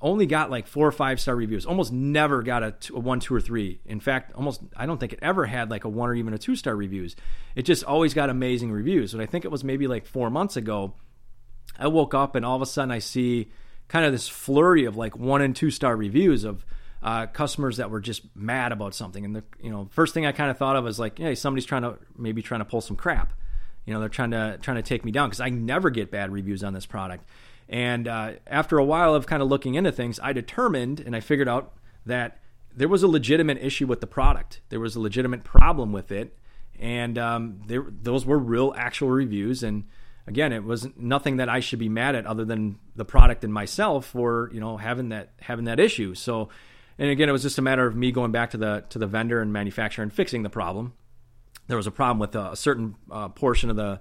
only 0.00 0.26
got 0.26 0.50
like 0.50 0.66
four 0.66 0.86
or 0.86 0.92
five 0.92 1.20
star 1.20 1.34
reviews. 1.34 1.66
Almost 1.66 1.92
never 1.92 2.42
got 2.42 2.62
a, 2.62 2.72
two, 2.72 2.96
a, 2.96 3.00
one, 3.00 3.20
two, 3.20 3.34
or 3.34 3.40
three. 3.40 3.80
In 3.86 4.00
fact, 4.00 4.32
almost 4.34 4.60
I 4.76 4.86
don't 4.86 4.98
think 4.98 5.12
it 5.12 5.18
ever 5.22 5.46
had 5.46 5.70
like 5.70 5.84
a 5.84 5.88
one 5.88 6.08
or 6.08 6.14
even 6.14 6.34
a 6.34 6.38
two 6.38 6.56
star 6.56 6.76
reviews. 6.76 7.16
It 7.54 7.62
just 7.62 7.84
always 7.84 8.12
got 8.12 8.28
amazing 8.28 8.72
reviews. 8.72 9.14
And 9.14 9.22
I 9.22 9.26
think 9.26 9.44
it 9.44 9.50
was 9.50 9.64
maybe 9.64 9.86
like 9.86 10.06
four 10.06 10.30
months 10.30 10.56
ago. 10.56 10.94
I 11.78 11.88
woke 11.88 12.14
up 12.14 12.36
and 12.36 12.44
all 12.44 12.56
of 12.56 12.62
a 12.62 12.66
sudden 12.66 12.90
I 12.90 12.98
see 12.98 13.50
kind 13.88 14.04
of 14.04 14.12
this 14.12 14.28
flurry 14.28 14.84
of 14.84 14.96
like 14.96 15.16
one 15.16 15.42
and 15.42 15.54
two 15.54 15.70
star 15.70 15.96
reviews 15.96 16.44
of 16.44 16.64
uh, 17.02 17.26
customers 17.26 17.76
that 17.76 17.90
were 17.90 18.00
just 18.00 18.22
mad 18.34 18.72
about 18.72 18.94
something. 18.94 19.24
And 19.24 19.36
the 19.36 19.44
you 19.62 19.70
know 19.70 19.88
first 19.92 20.12
thing 20.12 20.26
I 20.26 20.32
kind 20.32 20.50
of 20.50 20.58
thought 20.58 20.76
of 20.76 20.84
was 20.84 20.98
like, 20.98 21.18
hey, 21.18 21.34
somebody's 21.34 21.66
trying 21.66 21.82
to 21.82 21.98
maybe 22.16 22.42
trying 22.42 22.60
to 22.60 22.64
pull 22.64 22.80
some 22.80 22.96
crap. 22.96 23.32
You 23.86 23.94
know, 23.94 24.00
they're 24.00 24.08
trying 24.08 24.32
to 24.32 24.58
trying 24.60 24.76
to 24.76 24.82
take 24.82 25.04
me 25.04 25.12
down 25.12 25.28
because 25.28 25.40
I 25.40 25.48
never 25.48 25.90
get 25.90 26.10
bad 26.10 26.30
reviews 26.32 26.62
on 26.62 26.74
this 26.74 26.86
product. 26.86 27.24
And 27.68 28.06
uh, 28.06 28.32
after 28.46 28.78
a 28.78 28.84
while 28.84 29.14
of 29.14 29.26
kind 29.26 29.42
of 29.42 29.48
looking 29.48 29.74
into 29.74 29.92
things, 29.92 30.20
I 30.22 30.32
determined 30.32 31.00
and 31.00 31.16
I 31.16 31.20
figured 31.20 31.48
out 31.48 31.72
that 32.04 32.38
there 32.74 32.88
was 32.88 33.02
a 33.02 33.08
legitimate 33.08 33.58
issue 33.58 33.86
with 33.86 34.00
the 34.00 34.06
product. 34.06 34.60
There 34.68 34.80
was 34.80 34.96
a 34.96 35.00
legitimate 35.00 35.44
problem 35.44 35.92
with 35.92 36.12
it, 36.12 36.36
and 36.78 37.16
um, 37.16 37.62
there, 37.66 37.86
those 37.88 38.26
were 38.26 38.38
real, 38.38 38.74
actual 38.76 39.08
reviews. 39.08 39.62
And 39.62 39.84
again, 40.26 40.52
it 40.52 40.62
was 40.62 40.88
nothing 40.96 41.38
that 41.38 41.48
I 41.48 41.60
should 41.60 41.78
be 41.78 41.88
mad 41.88 42.14
at, 42.14 42.26
other 42.26 42.44
than 42.44 42.78
the 42.94 43.04
product 43.04 43.44
and 43.44 43.52
myself 43.52 44.06
for 44.06 44.50
you 44.52 44.60
know 44.60 44.76
having 44.76 45.08
that 45.08 45.30
having 45.40 45.64
that 45.64 45.80
issue. 45.80 46.14
So, 46.14 46.50
and 46.98 47.10
again, 47.10 47.28
it 47.28 47.32
was 47.32 47.42
just 47.42 47.58
a 47.58 47.62
matter 47.62 47.86
of 47.86 47.96
me 47.96 48.12
going 48.12 48.32
back 48.32 48.50
to 48.50 48.58
the 48.58 48.84
to 48.90 48.98
the 48.98 49.06
vendor 49.06 49.40
and 49.40 49.52
manufacturer 49.52 50.02
and 50.02 50.12
fixing 50.12 50.42
the 50.42 50.50
problem. 50.50 50.92
There 51.68 51.76
was 51.76 51.86
a 51.86 51.90
problem 51.90 52.18
with 52.18 52.34
a, 52.34 52.52
a 52.52 52.56
certain 52.56 52.96
uh, 53.10 53.28
portion 53.28 53.70
of 53.70 53.76
the, 53.76 54.00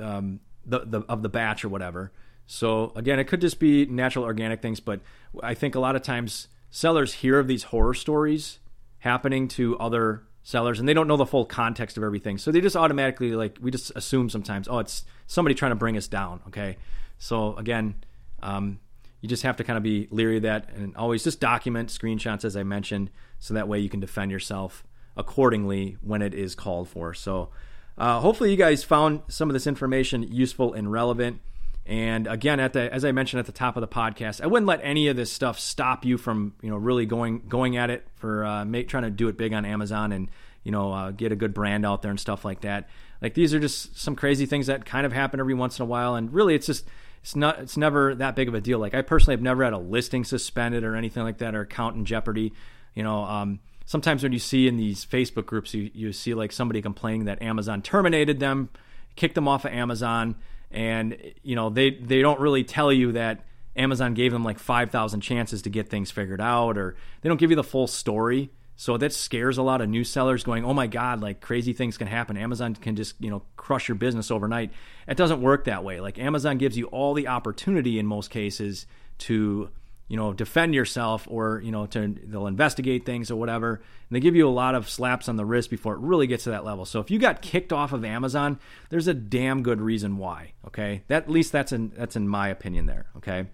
um, 0.00 0.40
the, 0.64 0.80
the 0.80 1.00
of 1.08 1.22
the 1.22 1.28
batch 1.28 1.64
or 1.64 1.68
whatever 1.68 2.12
so 2.46 2.92
again, 2.94 3.18
it 3.18 3.24
could 3.24 3.40
just 3.40 3.58
be 3.58 3.86
natural 3.86 4.24
organic 4.24 4.60
things, 4.60 4.80
but 4.80 5.00
I 5.42 5.54
think 5.54 5.74
a 5.74 5.80
lot 5.80 5.96
of 5.96 6.02
times 6.02 6.48
sellers 6.70 7.14
hear 7.14 7.38
of 7.38 7.48
these 7.48 7.64
horror 7.64 7.94
stories 7.94 8.58
happening 8.98 9.48
to 9.48 9.78
other 9.78 10.24
sellers 10.42 10.78
and 10.78 10.88
they 10.88 10.94
don't 10.94 11.08
know 11.08 11.16
the 11.16 11.26
full 11.26 11.46
context 11.46 11.96
of 11.96 12.02
everything. 12.02 12.36
So 12.36 12.52
they 12.52 12.60
just 12.60 12.76
automatically 12.76 13.32
like 13.32 13.58
we 13.60 13.70
just 13.70 13.92
assume 13.96 14.28
sometimes, 14.28 14.68
oh, 14.68 14.78
it's 14.78 15.04
somebody 15.26 15.54
trying 15.54 15.70
to 15.70 15.76
bring 15.76 15.96
us 15.96 16.08
down. 16.08 16.40
Okay. 16.48 16.76
So 17.18 17.56
again, 17.56 18.04
um, 18.42 18.80
you 19.22 19.28
just 19.28 19.42
have 19.44 19.56
to 19.56 19.64
kind 19.64 19.78
of 19.78 19.82
be 19.82 20.06
leery 20.10 20.36
of 20.36 20.42
that 20.42 20.68
and 20.74 20.94
always 20.96 21.24
just 21.24 21.40
document 21.40 21.88
screenshots 21.88 22.44
as 22.44 22.56
I 22.56 22.62
mentioned, 22.62 23.10
so 23.38 23.54
that 23.54 23.68
way 23.68 23.78
you 23.78 23.88
can 23.88 24.00
defend 24.00 24.30
yourself 24.30 24.84
accordingly 25.16 25.96
when 26.00 26.22
it 26.22 26.34
is 26.34 26.54
called 26.54 26.88
for. 26.88 27.14
So 27.14 27.50
uh, 27.96 28.20
hopefully 28.20 28.50
you 28.50 28.56
guys 28.56 28.82
found 28.82 29.22
some 29.28 29.48
of 29.48 29.54
this 29.54 29.66
information 29.66 30.22
useful 30.22 30.72
and 30.74 30.90
relevant. 30.90 31.40
And 31.86 32.26
again, 32.26 32.60
at 32.60 32.72
the 32.72 32.92
as 32.92 33.04
I 33.04 33.12
mentioned 33.12 33.40
at 33.40 33.46
the 33.46 33.52
top 33.52 33.76
of 33.76 33.82
the 33.82 33.88
podcast, 33.88 34.40
I 34.40 34.46
wouldn't 34.46 34.66
let 34.66 34.80
any 34.82 35.08
of 35.08 35.16
this 35.16 35.30
stuff 35.30 35.58
stop 35.58 36.04
you 36.04 36.16
from 36.16 36.54
you 36.62 36.70
know 36.70 36.76
really 36.76 37.04
going 37.04 37.42
going 37.46 37.76
at 37.76 37.90
it 37.90 38.06
for 38.16 38.44
uh, 38.44 38.64
make 38.64 38.88
trying 38.88 39.02
to 39.02 39.10
do 39.10 39.28
it 39.28 39.36
big 39.36 39.52
on 39.52 39.66
Amazon 39.66 40.10
and 40.12 40.30
you 40.62 40.72
know 40.72 40.92
uh, 40.92 41.10
get 41.10 41.30
a 41.30 41.36
good 41.36 41.52
brand 41.52 41.84
out 41.84 42.00
there 42.00 42.10
and 42.10 42.18
stuff 42.18 42.44
like 42.44 42.62
that. 42.62 42.88
Like 43.20 43.34
these 43.34 43.52
are 43.52 43.60
just 43.60 43.98
some 43.98 44.16
crazy 44.16 44.46
things 44.46 44.66
that 44.68 44.86
kind 44.86 45.04
of 45.04 45.12
happen 45.12 45.40
every 45.40 45.54
once 45.54 45.78
in 45.78 45.82
a 45.82 45.86
while, 45.86 46.14
and 46.14 46.32
really 46.32 46.54
it's 46.54 46.66
just 46.66 46.86
it's 47.22 47.36
not 47.36 47.58
it's 47.60 47.76
never 47.76 48.14
that 48.14 48.34
big 48.34 48.48
of 48.48 48.54
a 48.54 48.62
deal. 48.62 48.78
Like 48.78 48.94
I 48.94 49.02
personally 49.02 49.34
have 49.34 49.42
never 49.42 49.62
had 49.62 49.74
a 49.74 49.78
listing 49.78 50.24
suspended 50.24 50.84
or 50.84 50.96
anything 50.96 51.22
like 51.22 51.38
that 51.38 51.54
or 51.54 51.60
account 51.60 51.96
in 51.96 52.04
jeopardy. 52.06 52.54
You 52.94 53.02
know. 53.02 53.24
Um, 53.24 53.60
sometimes 53.86 54.22
when 54.22 54.32
you 54.32 54.38
see 54.38 54.66
in 54.66 54.76
these 54.76 55.04
Facebook 55.04 55.46
groups, 55.46 55.74
you, 55.74 55.90
you 55.94 56.12
see 56.12 56.34
like 56.34 56.52
somebody 56.52 56.82
complaining 56.82 57.26
that 57.26 57.42
Amazon 57.42 57.82
terminated 57.82 58.40
them, 58.40 58.68
kicked 59.16 59.34
them 59.34 59.48
off 59.48 59.64
of 59.64 59.72
Amazon, 59.72 60.36
and 60.70 61.16
you 61.42 61.54
know 61.54 61.70
they 61.70 61.90
they 61.90 62.20
don't 62.22 62.40
really 62.40 62.64
tell 62.64 62.92
you 62.92 63.12
that 63.12 63.44
Amazon 63.76 64.14
gave 64.14 64.32
them 64.32 64.44
like 64.44 64.58
5,000 64.58 65.20
chances 65.20 65.62
to 65.62 65.70
get 65.70 65.88
things 65.88 66.10
figured 66.10 66.40
out 66.40 66.78
or 66.78 66.96
they 67.20 67.28
don't 67.28 67.38
give 67.38 67.50
you 67.50 67.56
the 67.56 67.64
full 67.64 67.86
story. 67.86 68.50
So 68.76 68.96
that 68.96 69.12
scares 69.12 69.56
a 69.56 69.62
lot 69.62 69.80
of 69.80 69.88
new 69.88 70.02
sellers 70.02 70.42
going, 70.42 70.64
"Oh 70.64 70.74
my 70.74 70.88
god, 70.88 71.20
like 71.20 71.40
crazy 71.40 71.72
things 71.72 71.96
can 71.96 72.08
happen. 72.08 72.36
Amazon 72.36 72.74
can 72.74 72.96
just, 72.96 73.14
you 73.20 73.30
know, 73.30 73.42
crush 73.56 73.88
your 73.88 73.94
business 73.94 74.32
overnight." 74.32 74.72
It 75.06 75.16
doesn't 75.16 75.40
work 75.40 75.66
that 75.66 75.84
way. 75.84 76.00
Like 76.00 76.18
Amazon 76.18 76.58
gives 76.58 76.76
you 76.76 76.86
all 76.86 77.14
the 77.14 77.28
opportunity 77.28 78.00
in 78.00 78.06
most 78.06 78.30
cases 78.30 78.86
to 79.18 79.70
you 80.08 80.16
know 80.16 80.32
defend 80.32 80.74
yourself 80.74 81.26
or 81.30 81.60
you 81.64 81.72
know 81.72 81.86
to 81.86 82.14
they'll 82.24 82.46
investigate 82.46 83.06
things 83.06 83.30
or 83.30 83.36
whatever. 83.36 83.74
And 83.76 84.16
they 84.16 84.20
give 84.20 84.36
you 84.36 84.46
a 84.46 84.50
lot 84.50 84.74
of 84.74 84.88
slaps 84.88 85.28
on 85.28 85.36
the 85.36 85.44
wrist 85.44 85.70
before 85.70 85.94
it 85.94 86.00
really 86.00 86.26
gets 86.26 86.44
to 86.44 86.50
that 86.50 86.64
level. 86.64 86.84
So 86.84 87.00
if 87.00 87.10
you 87.10 87.18
got 87.18 87.42
kicked 87.42 87.72
off 87.72 87.92
of 87.92 88.04
amazon 88.04 88.58
there's 88.90 89.08
a 89.08 89.14
damn 89.14 89.62
good 89.62 89.80
reason 89.80 90.18
why 90.18 90.52
okay? 90.66 91.02
That 91.08 91.24
at 91.24 91.30
least 91.30 91.52
that's 91.52 91.72
in 91.72 91.92
that's 91.96 92.16
in 92.16 92.28
my 92.28 92.48
opinion 92.48 92.86
there 92.86 93.06
okay? 93.16 93.46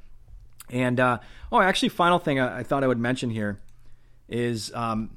And 0.68 1.00
uh, 1.00 1.18
oh 1.52 1.60
actually 1.60 1.90
final 1.90 2.18
thing 2.18 2.38
I, 2.40 2.60
I, 2.60 2.62
thought 2.62 2.84
i 2.84 2.86
would 2.86 2.98
mention 2.98 3.30
here 3.30 3.58
is 4.28 4.72
um, 4.74 5.16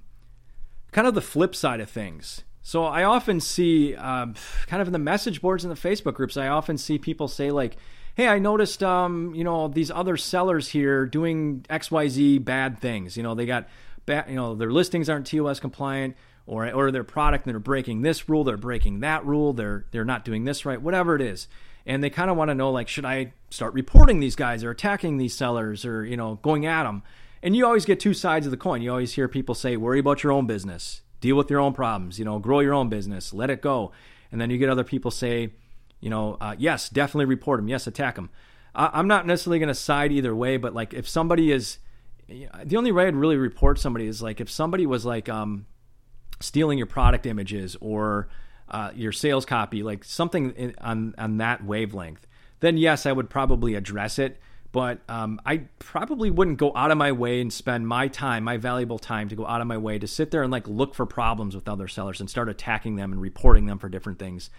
kind 0.91 1.07
of 1.07 1.13
the 1.13 1.21
flip 1.21 1.55
side 1.55 1.79
of 1.79 1.89
things 1.89 2.43
so 2.63 2.85
i 2.85 3.03
often 3.03 3.39
see 3.39 3.95
um, 3.95 4.33
kind 4.65 4.81
of 4.81 4.87
in 4.87 4.93
the 4.93 4.99
message 4.99 5.41
boards 5.41 5.63
and 5.63 5.75
the 5.75 5.79
facebook 5.79 6.15
groups 6.15 6.35
i 6.37 6.47
often 6.47 6.77
see 6.77 6.97
people 6.97 7.27
say 7.27 7.51
like 7.51 7.77
hey, 8.15 8.27
I 8.27 8.37
noticed, 8.37 8.83
um, 8.83 9.33
you 9.33 9.43
know, 9.43 9.67
these 9.67 9.89
other 9.89 10.17
sellers 10.17 10.67
here 10.67 11.07
doing 11.07 11.65
X, 11.67 11.89
Y, 11.89 12.07
Z 12.07 12.37
bad 12.37 12.77
things. 12.77 13.17
You 13.17 13.23
know, 13.23 13.33
they 13.33 13.47
got, 13.47 13.67
bad, 14.05 14.29
you 14.29 14.35
know, 14.35 14.55
their 14.55 14.71
listings 14.71 15.09
aren't 15.09 15.25
TOS 15.27 15.59
compliant, 15.59 16.15
or 16.45 16.69
or 16.71 16.91
their 16.91 17.03
product 17.03 17.45
they're 17.45 17.59
breaking 17.59 18.01
this 18.01 18.27
rule, 18.27 18.43
they're 18.43 18.57
breaking 18.57 18.99
that 18.99 19.25
rule, 19.25 19.53
they're 19.53 19.85
they're 19.91 20.05
not 20.05 20.25
doing 20.25 20.43
this 20.43 20.65
right, 20.65 20.81
whatever 20.81 21.15
it 21.15 21.21
is. 21.21 21.47
And 21.85 22.03
they 22.03 22.09
kind 22.09 22.29
of 22.29 22.37
want 22.37 22.49
to 22.49 22.55
know, 22.55 22.71
like, 22.71 22.87
should 22.87 23.05
I 23.05 23.33
start 23.49 23.73
reporting 23.73 24.19
these 24.19 24.35
guys 24.35 24.63
or 24.63 24.71
attacking 24.71 25.17
these 25.17 25.35
sellers 25.35 25.85
or 25.85 26.05
you 26.05 26.17
know 26.17 26.35
going 26.41 26.65
at 26.65 26.83
them? 26.83 27.03
And 27.41 27.55
you 27.55 27.65
always 27.65 27.85
get 27.85 27.99
two 27.99 28.13
sides 28.13 28.45
of 28.47 28.51
the 28.51 28.57
coin. 28.57 28.81
You 28.81 28.91
always 28.91 29.13
hear 29.13 29.27
people 29.27 29.53
say, 29.53 29.75
worry 29.75 29.99
about 29.99 30.23
your 30.23 30.31
own 30.31 30.47
business, 30.47 31.01
deal 31.23 31.37
with 31.37 31.49
your 31.49 31.61
own 31.61 31.71
problems, 31.71 32.19
you 32.19 32.25
know, 32.25 32.37
grow 32.37 32.59
your 32.59 32.73
own 32.73 32.89
business, 32.89 33.33
let 33.33 33.49
it 33.49 33.61
go. 33.61 33.93
And 34.29 34.41
then 34.41 34.49
you 34.49 34.57
get 34.57 34.69
other 34.69 34.83
people 34.83 35.09
say, 35.09 35.53
you 36.01 36.09
know, 36.09 36.37
uh, 36.41 36.53
yes, 36.59 36.89
definitely 36.89 37.25
report 37.25 37.59
them. 37.59 37.69
Yes, 37.69 37.87
attack 37.87 38.15
them. 38.15 38.29
I, 38.75 38.99
am 38.99 39.07
not 39.07 39.25
necessarily 39.25 39.59
going 39.59 39.69
to 39.69 39.73
side 39.73 40.11
either 40.11 40.35
way, 40.35 40.57
but 40.57 40.73
like 40.73 40.93
if 40.93 41.07
somebody 41.07 41.49
is, 41.49 41.77
the 42.27 42.75
only 42.75 42.91
way 42.91 43.07
I'd 43.07 43.15
really 43.15 43.37
report 43.37 43.79
somebody 43.79 44.05
is 44.05 44.21
like 44.21 44.41
if 44.41 44.51
somebody 44.51 44.85
was 44.85 45.05
like 45.05 45.29
um, 45.29 45.65
stealing 46.41 46.77
your 46.77 46.87
product 46.87 47.25
images 47.25 47.77
or 47.79 48.27
uh, 48.67 48.91
your 48.93 49.13
sales 49.13 49.45
copy, 49.45 49.81
like 49.81 50.03
something 50.03 50.51
in, 50.51 50.75
on 50.81 51.15
on 51.17 51.37
that 51.37 51.63
wavelength. 51.63 52.27
Then 52.59 52.75
yes, 52.77 53.05
I 53.05 53.13
would 53.13 53.29
probably 53.29 53.75
address 53.75 54.19
it. 54.19 54.41
But 54.73 54.99
um, 55.07 55.39
I 55.45 55.65
probably 55.79 56.29
wouldn't 56.31 56.57
go 56.57 56.73
out 56.75 56.91
of 56.91 56.97
my 56.97 57.13
way 57.13 57.39
and 57.39 57.53
spend 57.53 57.87
my 57.87 58.09
time, 58.09 58.43
my 58.43 58.57
valuable 58.57 58.99
time, 58.99 59.29
to 59.29 59.35
go 59.35 59.45
out 59.45 59.61
of 59.61 59.67
my 59.67 59.77
way 59.77 59.99
to 59.99 60.07
sit 60.07 60.31
there 60.31 60.43
and 60.43 60.51
like 60.51 60.67
look 60.67 60.95
for 60.95 61.05
problems 61.05 61.55
with 61.55 61.69
other 61.69 61.87
sellers 61.87 62.19
and 62.19 62.29
start 62.29 62.49
attacking 62.49 62.95
them 62.95 63.13
and 63.13 63.21
reporting 63.21 63.67
them 63.67 63.79
for 63.79 63.87
different 63.87 64.19
things 64.19 64.49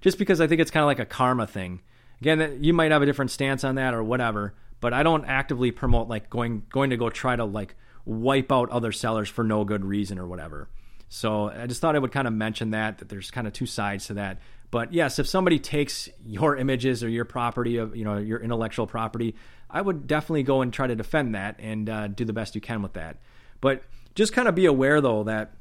just 0.00 0.18
because 0.18 0.40
I 0.40 0.46
think 0.46 0.60
it's 0.60 0.70
kind 0.70 0.82
of 0.82 0.86
like 0.86 0.98
a 0.98 1.06
karma 1.06 1.46
thing. 1.46 1.80
Again, 2.20 2.58
you 2.62 2.72
might 2.72 2.90
have 2.90 3.02
a 3.02 3.06
different 3.06 3.30
stance 3.30 3.64
on 3.64 3.76
that 3.76 3.94
or 3.94 4.02
whatever, 4.02 4.54
but 4.80 4.92
I 4.92 5.02
don't 5.02 5.24
actively 5.24 5.70
promote 5.70 6.08
like 6.08 6.28
going 6.30 6.64
going 6.70 6.90
to 6.90 6.96
go 6.96 7.10
try 7.10 7.36
to 7.36 7.44
like 7.44 7.74
wipe 8.04 8.50
out 8.50 8.70
other 8.70 8.92
sellers 8.92 9.28
for 9.28 9.44
no 9.44 9.64
good 9.64 9.84
reason 9.84 10.18
or 10.18 10.26
whatever. 10.26 10.68
So 11.08 11.48
I 11.48 11.66
just 11.66 11.80
thought 11.80 11.96
I 11.96 11.98
would 11.98 12.12
kind 12.12 12.28
of 12.28 12.34
mention 12.34 12.70
that 12.70 12.98
that 12.98 13.08
there's 13.08 13.30
kind 13.30 13.46
of 13.46 13.52
two 13.52 13.66
sides 13.66 14.06
to 14.06 14.14
that. 14.14 14.38
But 14.70 14.92
yes, 14.92 15.18
if 15.18 15.26
somebody 15.26 15.58
takes 15.58 16.08
your 16.24 16.56
images 16.56 17.02
or 17.02 17.08
your 17.08 17.24
property 17.24 17.78
of 17.78 17.96
you 17.96 18.04
know 18.04 18.18
your 18.18 18.40
intellectual 18.40 18.86
property, 18.86 19.34
I 19.72 19.80
would 19.80 20.06
definitely 20.06 20.42
go 20.42 20.62
and 20.62 20.72
try 20.72 20.86
to 20.86 20.96
defend 20.96 21.34
that 21.34 21.56
and 21.58 21.88
uh, 21.88 22.08
do 22.08 22.24
the 22.24 22.32
best 22.32 22.54
you 22.54 22.60
can 22.60 22.82
with 22.82 22.94
that. 22.94 23.18
But 23.60 23.82
just 24.14 24.32
kind 24.32 24.48
of 24.48 24.54
be 24.54 24.66
aware 24.66 25.00
though 25.00 25.24
that 25.24 25.52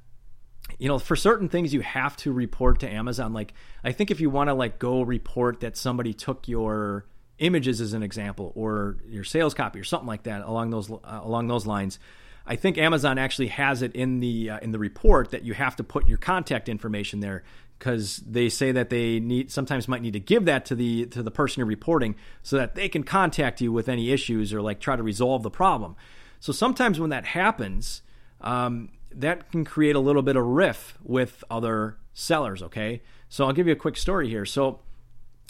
you 0.78 0.88
know, 0.88 1.00
for 1.00 1.16
certain 1.16 1.50
things 1.50 1.74
you 1.74 1.82
have 1.82 2.16
to 2.18 2.32
report 2.32 2.82
to 2.82 2.90
Amazon. 2.90 3.34
Like, 3.34 3.54
I 3.84 3.92
think 3.92 4.12
if 4.12 4.22
you 4.22 4.30
want 4.30 4.50
to 4.50 4.54
like 4.54 4.78
go 4.78 5.02
report 5.02 5.62
that 5.62 5.76
somebody 5.76 6.14
took 6.14 6.48
your 6.48 7.06
images 7.40 7.82
as 7.82 7.94
an 7.94 8.04
example, 8.04 8.52
or 8.56 8.98
your 9.08 9.24
sales 9.24 9.54
copy, 9.54 9.80
or 9.80 9.84
something 9.84 10.08
like 10.08 10.24
that 10.24 10.42
along 10.42 10.70
those 10.70 10.92
uh, 10.92 11.22
along 11.24 11.48
those 11.48 11.66
lines. 11.66 11.98
I 12.46 12.56
think 12.56 12.78
Amazon 12.78 13.18
actually 13.18 13.48
has 13.48 13.82
it 13.82 13.96
in 13.96 14.20
the 14.20 14.52
uh, 14.52 14.60
in 14.60 14.72
the 14.72 14.80
report 14.80 15.32
that 15.32 15.44
you 15.44 15.54
have 15.54 15.76
to 15.78 15.84
put 15.84 16.08
your 16.08 16.18
contact 16.18 16.70
information 16.70 17.20
there 17.20 17.44
because 17.80 18.18
they 18.18 18.50
say 18.50 18.74
that 18.74 18.90
they 18.90 19.20
need 19.22 19.50
sometimes 19.50 19.88
might 19.88 20.02
need 20.02 20.14
to 20.14 20.20
give 20.20 20.46
that 20.46 20.66
to 20.66 20.76
the 20.76 21.06
to 21.08 21.24
the 21.24 21.32
person 21.32 21.62
you're 21.62 21.68
reporting 21.68 22.16
so 22.44 22.58
that 22.58 22.76
they 22.76 22.90
can 22.90 23.04
contact 23.04 23.62
you 23.62 23.72
with 23.72 23.88
any 23.88 24.12
issues 24.12 24.54
or 24.54 24.62
like 24.62 24.80
try 24.80 24.96
to 24.96 25.04
resolve 25.04 25.42
the 25.44 25.50
problem. 25.50 25.96
So 26.42 26.52
sometimes 26.52 27.00
when 27.00 27.10
that 27.10 27.26
happens, 27.26 28.02
um, 28.42 28.90
that 29.12 29.52
can 29.52 29.66
create 29.66 29.96
a 29.96 30.00
little 30.00 30.22
bit 30.22 30.36
of 30.36 30.46
riff 30.46 30.98
with 31.02 31.44
other 31.50 31.98
sellers. 32.14 32.62
Okay, 32.62 33.02
so 33.30 33.46
I'll 33.46 33.54
give 33.54 33.66
you 33.66 33.74
a 33.74 33.78
quick 33.78 33.96
story 33.96 34.30
here. 34.30 34.46
So 34.46 34.82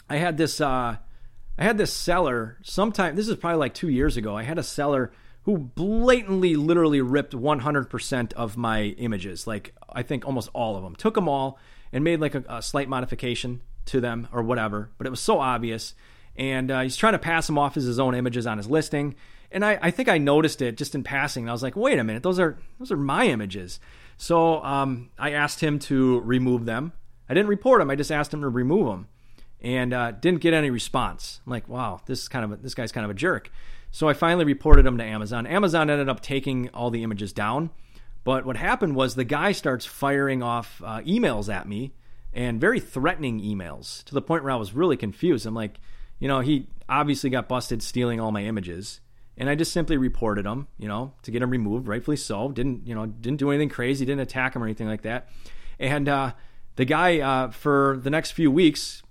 I 0.08 0.18
had 0.18 0.38
this 0.38 0.62
uh, 0.62 0.98
I 1.58 1.64
had 1.64 1.78
this 1.78 1.92
seller 1.92 2.58
sometime. 2.62 3.16
This 3.16 3.28
is 3.28 3.36
probably 3.38 3.58
like 3.58 3.74
two 3.74 3.90
years 3.90 4.18
ago. 4.18 4.38
I 4.38 4.44
had 4.44 4.60
a 4.60 4.64
seller 4.64 5.12
who 5.44 5.58
blatantly, 5.58 6.56
literally 6.56 7.02
ripped 7.02 7.34
100% 7.34 8.34
of 8.34 8.56
my 8.56 8.84
images. 8.84 9.48
Like 9.48 9.74
I 9.92 10.04
think 10.04 10.28
almost 10.28 10.50
all 10.54 10.76
of 10.76 10.84
them. 10.84 10.96
Took 10.96 11.16
them 11.16 11.28
all 11.28 11.58
and 11.92 12.04
made 12.04 12.20
like 12.20 12.36
a, 12.36 12.44
a 12.48 12.62
slight 12.62 12.90
modification 12.90 13.62
to 13.86 14.02
them 14.02 14.28
or 14.32 14.42
whatever. 14.44 14.90
But 14.98 15.08
it 15.08 15.10
was 15.10 15.20
so 15.20 15.40
obvious. 15.40 15.94
And 16.36 16.72
uh, 16.72 16.82
he's 16.82 16.96
trying 16.96 17.14
to 17.14 17.20
pass 17.20 17.48
them 17.48 17.58
off 17.58 17.76
as 17.76 17.84
his 17.84 18.00
own 18.00 18.16
images 18.16 18.48
on 18.48 18.58
his 18.58 18.70
listing. 18.70 19.16
And 19.52 19.66
I, 19.66 19.80
I 19.82 19.92
think 19.92 20.10
I 20.10 20.18
noticed 20.18 20.62
it 20.62 20.78
just 20.78 20.96
in 20.96 21.04
passing. 21.04 21.50
I 21.50 21.52
was 21.52 21.64
like, 21.64 21.76
wait 21.76 22.00
a 22.00 22.04
minute, 22.04 22.24
those 22.24 22.40
are 22.40 22.58
those 22.78 22.92
are 22.92 22.98
my 22.98 23.26
images. 23.26 23.80
So 24.18 24.64
um, 24.64 25.10
I 25.18 25.32
asked 25.32 25.62
him 25.62 25.80
to 25.80 26.20
remove 26.22 26.66
them. 26.66 26.94
I 27.28 27.34
didn't 27.34 27.50
report 27.50 27.80
them. 27.80 27.90
I 27.90 27.96
just 27.96 28.12
asked 28.12 28.34
him 28.34 28.42
to 28.42 28.50
remove 28.50 28.88
them, 28.88 29.08
and 29.62 29.94
uh, 29.94 30.12
didn't 30.12 30.42
get 30.42 30.54
any 30.54 30.70
response. 30.70 31.42
I'm 31.46 31.52
like, 31.52 31.68
wow, 31.70 32.02
this 32.06 32.22
is 32.22 32.28
kind 32.28 32.46
of 32.46 32.52
a, 32.52 32.56
this 32.58 32.76
guy's 32.76 32.92
kind 32.92 33.06
of 33.06 33.12
a 33.12 33.14
jerk. 33.16 33.52
So 33.92 34.08
I 34.08 34.14
finally 34.14 34.46
reported 34.46 34.86
him 34.86 34.98
to 34.98 35.04
Amazon. 35.04 35.48
Amazon 35.48 35.90
ended 35.90 36.10
up 36.10 36.22
taking 36.22 36.70
all 36.70 36.92
the 36.92 37.04
images 37.04 37.34
down. 37.34 37.72
But 38.30 38.46
what 38.46 38.58
happened 38.58 38.96
was 38.96 39.16
the 39.16 39.24
guy 39.24 39.54
starts 39.54 39.88
firing 39.88 40.44
off 40.44 40.84
uh, 40.86 41.00
emails 41.00 41.52
at 41.52 41.68
me 41.68 41.96
and 42.32 42.62
very 42.62 42.80
threatening 42.80 43.42
emails 43.42 44.04
to 44.04 44.14
the 44.14 44.22
point 44.22 44.44
where 44.44 44.54
I 44.54 44.56
was 44.56 44.72
really 44.72 44.98
confused. 44.98 45.48
I'm 45.48 45.56
like, 45.56 45.80
you 46.20 46.28
know, 46.28 46.40
he 46.40 46.68
obviously 46.88 47.32
got 47.32 47.48
busted 47.50 47.82
stealing 47.82 48.20
all 48.20 48.32
my 48.32 48.44
images. 48.44 49.02
And 49.36 49.50
I 49.50 49.56
just 49.56 49.72
simply 49.72 49.98
reported 49.98 50.46
him, 50.46 50.68
you 50.78 50.88
know, 50.88 51.12
to 51.24 51.32
get 51.32 51.42
him 51.42 51.50
removed, 51.50 51.88
rightfully 51.88 52.18
so. 52.18 52.52
Didn't, 52.52 52.86
you 52.86 52.94
know, 52.94 53.08
didn't 53.08 53.40
do 53.40 53.50
anything 53.50 53.70
crazy, 53.70 54.06
didn't 54.06 54.22
attack 54.22 54.56
him 54.56 54.62
or 54.62 54.68
anything 54.68 54.88
like 54.88 55.02
that. 55.02 55.30
And 55.80 56.08
uh, 56.08 56.34
the 56.76 56.86
guy, 56.86 57.22
uh, 57.22 57.50
for 57.50 58.00
the 58.00 58.12
next 58.12 58.34
few 58.34 58.52
weeks, 58.52 59.02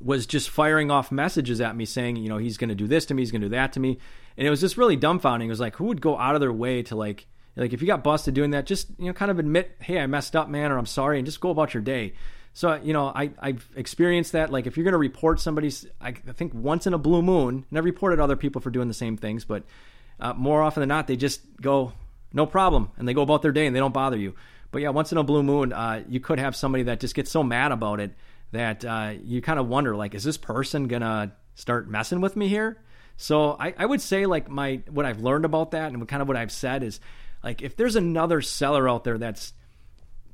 was 0.00 0.28
just 0.28 0.48
firing 0.48 0.92
off 0.92 1.10
messages 1.10 1.60
at 1.60 1.74
me 1.74 1.84
saying, 1.84 2.14
you 2.14 2.28
know, 2.28 2.38
he's 2.38 2.56
going 2.56 2.68
to 2.68 2.76
do 2.76 2.86
this 2.86 3.04
to 3.06 3.14
me, 3.14 3.22
he's 3.22 3.32
going 3.32 3.42
to 3.42 3.48
do 3.48 3.56
that 3.56 3.72
to 3.72 3.80
me. 3.80 3.98
And 4.36 4.46
it 4.46 4.50
was 4.50 4.60
just 4.60 4.76
really 4.76 4.96
dumbfounding. 4.96 5.46
It 5.46 5.48
was 5.48 5.58
like, 5.58 5.74
who 5.74 5.86
would 5.86 6.00
go 6.00 6.16
out 6.16 6.36
of 6.36 6.40
their 6.40 6.52
way 6.52 6.84
to 6.84 6.94
like, 6.94 7.26
like 7.58 7.72
if 7.72 7.80
you 7.80 7.86
got 7.86 8.04
busted 8.04 8.34
doing 8.34 8.52
that, 8.52 8.66
just 8.66 8.88
you 8.98 9.06
know, 9.06 9.12
kind 9.12 9.30
of 9.30 9.38
admit, 9.38 9.76
hey, 9.80 9.98
I 9.98 10.06
messed 10.06 10.36
up, 10.36 10.48
man, 10.48 10.70
or 10.70 10.78
I'm 10.78 10.86
sorry, 10.86 11.18
and 11.18 11.26
just 11.26 11.40
go 11.40 11.50
about 11.50 11.74
your 11.74 11.82
day. 11.82 12.14
So 12.54 12.74
you 12.82 12.92
know, 12.92 13.08
I 13.08 13.30
I've 13.38 13.68
experienced 13.76 14.32
that. 14.32 14.50
Like 14.50 14.66
if 14.66 14.76
you're 14.76 14.84
going 14.84 14.92
to 14.92 14.98
report 14.98 15.40
somebody's, 15.40 15.86
I 16.00 16.12
think 16.12 16.54
once 16.54 16.86
in 16.86 16.94
a 16.94 16.98
blue 16.98 17.20
moon, 17.20 17.66
and 17.68 17.78
I've 17.78 17.84
reported 17.84 18.20
other 18.20 18.36
people 18.36 18.60
for 18.60 18.70
doing 18.70 18.88
the 18.88 18.94
same 18.94 19.16
things, 19.16 19.44
but 19.44 19.64
uh, 20.20 20.34
more 20.34 20.62
often 20.62 20.80
than 20.80 20.88
not, 20.88 21.06
they 21.06 21.16
just 21.16 21.40
go 21.60 21.92
no 22.32 22.46
problem, 22.46 22.90
and 22.96 23.08
they 23.08 23.14
go 23.14 23.22
about 23.22 23.42
their 23.42 23.52
day 23.52 23.66
and 23.66 23.74
they 23.74 23.80
don't 23.80 23.94
bother 23.94 24.16
you. 24.16 24.34
But 24.70 24.82
yeah, 24.82 24.90
once 24.90 25.12
in 25.12 25.18
a 25.18 25.24
blue 25.24 25.42
moon, 25.42 25.72
uh, 25.72 26.04
you 26.08 26.20
could 26.20 26.38
have 26.38 26.54
somebody 26.54 26.84
that 26.84 27.00
just 27.00 27.14
gets 27.14 27.30
so 27.30 27.42
mad 27.42 27.72
about 27.72 28.00
it 28.00 28.12
that 28.52 28.84
uh, 28.84 29.14
you 29.22 29.42
kind 29.42 29.58
of 29.58 29.66
wonder, 29.66 29.96
like, 29.96 30.14
is 30.14 30.24
this 30.24 30.36
person 30.36 30.88
gonna 30.88 31.32
start 31.54 31.88
messing 31.88 32.20
with 32.20 32.36
me 32.36 32.48
here? 32.48 32.78
So 33.16 33.56
I, 33.58 33.74
I 33.76 33.84
would 33.84 34.00
say 34.00 34.26
like 34.26 34.48
my 34.48 34.80
what 34.88 35.04
I've 35.04 35.18
learned 35.18 35.44
about 35.44 35.72
that 35.72 35.92
and 35.92 36.06
kind 36.06 36.22
of 36.22 36.28
what 36.28 36.36
I've 36.36 36.52
said 36.52 36.84
is 36.84 37.00
like 37.42 37.62
if 37.62 37.76
there's 37.76 37.96
another 37.96 38.40
seller 38.40 38.88
out 38.88 39.04
there 39.04 39.18
that's 39.18 39.52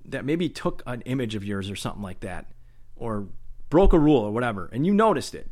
that 0.06 0.24
maybe 0.24 0.48
took 0.48 0.82
an 0.86 1.00
image 1.02 1.34
of 1.34 1.44
yours 1.44 1.70
or 1.70 1.76
something 1.76 2.02
like 2.02 2.20
that, 2.20 2.46
or 2.96 3.28
broke 3.70 3.92
a 3.92 3.98
rule 3.98 4.20
or 4.20 4.30
whatever, 4.30 4.68
and 4.72 4.86
you 4.86 4.94
noticed 4.94 5.34
it. 5.34 5.50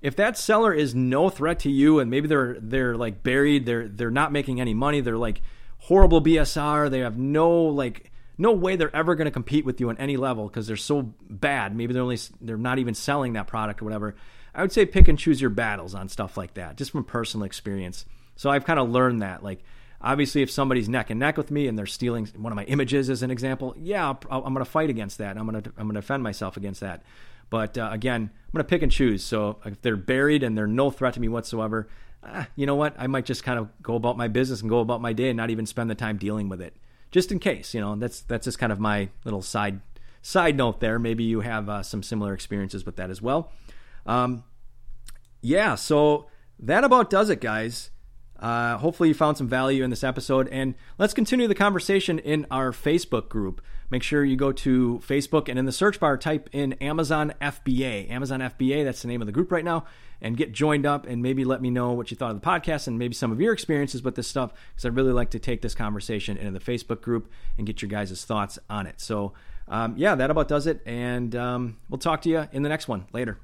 If 0.00 0.16
that 0.16 0.38
seller 0.38 0.72
is 0.72 0.94
no 0.94 1.28
threat 1.28 1.58
to 1.60 1.70
you 1.70 1.98
and 1.98 2.10
maybe 2.10 2.26
they're 2.28 2.56
they're 2.60 2.96
like 2.96 3.22
buried, 3.22 3.66
they're 3.66 3.88
they're 3.88 4.10
not 4.10 4.32
making 4.32 4.60
any 4.60 4.74
money, 4.74 5.00
they're 5.00 5.16
like 5.16 5.42
horrible 5.78 6.22
BSR, 6.22 6.90
they 6.90 7.00
have 7.00 7.18
no 7.18 7.50
like 7.50 8.10
no 8.38 8.52
way 8.52 8.76
they're 8.76 8.94
ever 8.96 9.14
going 9.14 9.26
to 9.26 9.30
compete 9.30 9.66
with 9.66 9.80
you 9.80 9.90
on 9.90 9.98
any 9.98 10.16
level 10.16 10.48
because 10.48 10.66
they're 10.66 10.76
so 10.76 11.02
bad. 11.28 11.76
Maybe 11.76 11.92
they're 11.92 12.02
only 12.02 12.18
they're 12.40 12.56
not 12.56 12.78
even 12.78 12.94
selling 12.94 13.34
that 13.34 13.46
product 13.46 13.82
or 13.82 13.84
whatever. 13.84 14.14
I 14.54 14.62
would 14.62 14.72
say 14.72 14.86
pick 14.86 15.08
and 15.08 15.18
choose 15.18 15.40
your 15.40 15.50
battles 15.50 15.94
on 15.94 16.08
stuff 16.08 16.36
like 16.36 16.54
that, 16.54 16.76
just 16.76 16.90
from 16.90 17.04
personal 17.04 17.44
experience. 17.44 18.06
So 18.36 18.48
I've 18.48 18.64
kind 18.64 18.78
of 18.78 18.90
learned 18.90 19.20
that 19.20 19.44
like 19.44 19.62
Obviously, 20.02 20.40
if 20.40 20.50
somebody's 20.50 20.88
neck 20.88 21.10
and 21.10 21.20
neck 21.20 21.36
with 21.36 21.50
me 21.50 21.66
and 21.66 21.78
they're 21.78 21.86
stealing 21.86 22.26
one 22.36 22.52
of 22.52 22.56
my 22.56 22.64
images 22.64 23.10
as 23.10 23.22
an 23.22 23.30
example, 23.30 23.74
yeah, 23.78 24.14
i 24.30 24.36
am 24.36 24.42
going 24.42 24.56
to 24.56 24.64
fight 24.64 24.88
against 24.88 25.18
that. 25.18 25.36
I'm 25.36 25.46
going 25.46 25.62
to 25.62 25.70
I'm 25.76 25.84
going 25.84 25.94
to 25.94 26.00
defend 26.00 26.22
myself 26.22 26.56
against 26.56 26.80
that. 26.80 27.02
But 27.50 27.76
uh, 27.76 27.90
again, 27.92 28.30
I'm 28.32 28.52
going 28.52 28.64
to 28.64 28.68
pick 28.68 28.82
and 28.82 28.90
choose. 28.90 29.22
So 29.22 29.58
if 29.64 29.82
they're 29.82 29.96
buried 29.96 30.42
and 30.42 30.56
they're 30.56 30.66
no 30.66 30.90
threat 30.90 31.14
to 31.14 31.20
me 31.20 31.28
whatsoever, 31.28 31.88
ah, 32.24 32.48
you 32.56 32.64
know 32.64 32.76
what? 32.76 32.94
I 32.96 33.08
might 33.08 33.26
just 33.26 33.44
kind 33.44 33.58
of 33.58 33.68
go 33.82 33.96
about 33.96 34.16
my 34.16 34.28
business 34.28 34.60
and 34.60 34.70
go 34.70 34.78
about 34.78 35.02
my 35.02 35.12
day 35.12 35.28
and 35.28 35.36
not 35.36 35.50
even 35.50 35.66
spend 35.66 35.90
the 35.90 35.94
time 35.94 36.16
dealing 36.16 36.48
with 36.48 36.62
it, 36.62 36.76
just 37.10 37.30
in 37.30 37.38
case. 37.38 37.74
You 37.74 37.80
know, 37.80 37.96
that's 37.96 38.20
that's 38.22 38.44
just 38.44 38.58
kind 38.58 38.72
of 38.72 38.80
my 38.80 39.10
little 39.24 39.42
side 39.42 39.80
side 40.22 40.56
note 40.56 40.80
there. 40.80 40.98
Maybe 40.98 41.24
you 41.24 41.40
have 41.40 41.68
uh, 41.68 41.82
some 41.82 42.02
similar 42.02 42.32
experiences 42.32 42.86
with 42.86 42.96
that 42.96 43.10
as 43.10 43.20
well. 43.20 43.52
Um, 44.06 44.44
yeah, 45.42 45.74
so 45.74 46.26
that 46.58 46.84
about 46.84 47.10
does 47.10 47.30
it, 47.30 47.40
guys. 47.40 47.90
Uh, 48.40 48.78
hopefully, 48.78 49.10
you 49.10 49.14
found 49.14 49.36
some 49.36 49.48
value 49.48 49.84
in 49.84 49.90
this 49.90 50.02
episode. 50.02 50.48
And 50.48 50.74
let's 50.98 51.14
continue 51.14 51.46
the 51.46 51.54
conversation 51.54 52.18
in 52.18 52.46
our 52.50 52.72
Facebook 52.72 53.28
group. 53.28 53.60
Make 53.90 54.02
sure 54.02 54.24
you 54.24 54.36
go 54.36 54.52
to 54.52 55.00
Facebook 55.06 55.48
and 55.48 55.58
in 55.58 55.66
the 55.66 55.72
search 55.72 56.00
bar, 56.00 56.16
type 56.16 56.48
in 56.52 56.74
Amazon 56.74 57.34
FBA. 57.40 58.10
Amazon 58.10 58.40
FBA, 58.40 58.84
that's 58.84 59.02
the 59.02 59.08
name 59.08 59.20
of 59.20 59.26
the 59.26 59.32
group 59.32 59.52
right 59.52 59.64
now. 59.64 59.84
And 60.22 60.36
get 60.36 60.52
joined 60.52 60.86
up 60.86 61.06
and 61.06 61.22
maybe 61.22 61.44
let 61.44 61.60
me 61.60 61.70
know 61.70 61.92
what 61.92 62.10
you 62.10 62.16
thought 62.16 62.30
of 62.30 62.40
the 62.40 62.46
podcast 62.46 62.86
and 62.86 62.98
maybe 62.98 63.14
some 63.14 63.32
of 63.32 63.40
your 63.40 63.52
experiences 63.52 64.02
with 64.02 64.14
this 64.14 64.28
stuff. 64.28 64.52
Because 64.72 64.86
I'd 64.86 64.96
really 64.96 65.12
like 65.12 65.30
to 65.30 65.38
take 65.38 65.60
this 65.60 65.74
conversation 65.74 66.36
into 66.36 66.58
the 66.58 66.64
Facebook 66.64 67.02
group 67.02 67.30
and 67.58 67.66
get 67.66 67.82
your 67.82 67.88
guys' 67.88 68.24
thoughts 68.24 68.58
on 68.68 68.86
it. 68.86 69.00
So, 69.00 69.32
um, 69.66 69.94
yeah, 69.96 70.14
that 70.14 70.30
about 70.30 70.48
does 70.48 70.66
it. 70.66 70.82
And 70.86 71.34
um, 71.34 71.78
we'll 71.88 71.98
talk 71.98 72.22
to 72.22 72.28
you 72.28 72.46
in 72.52 72.62
the 72.62 72.68
next 72.68 72.86
one 72.86 73.06
later. 73.12 73.38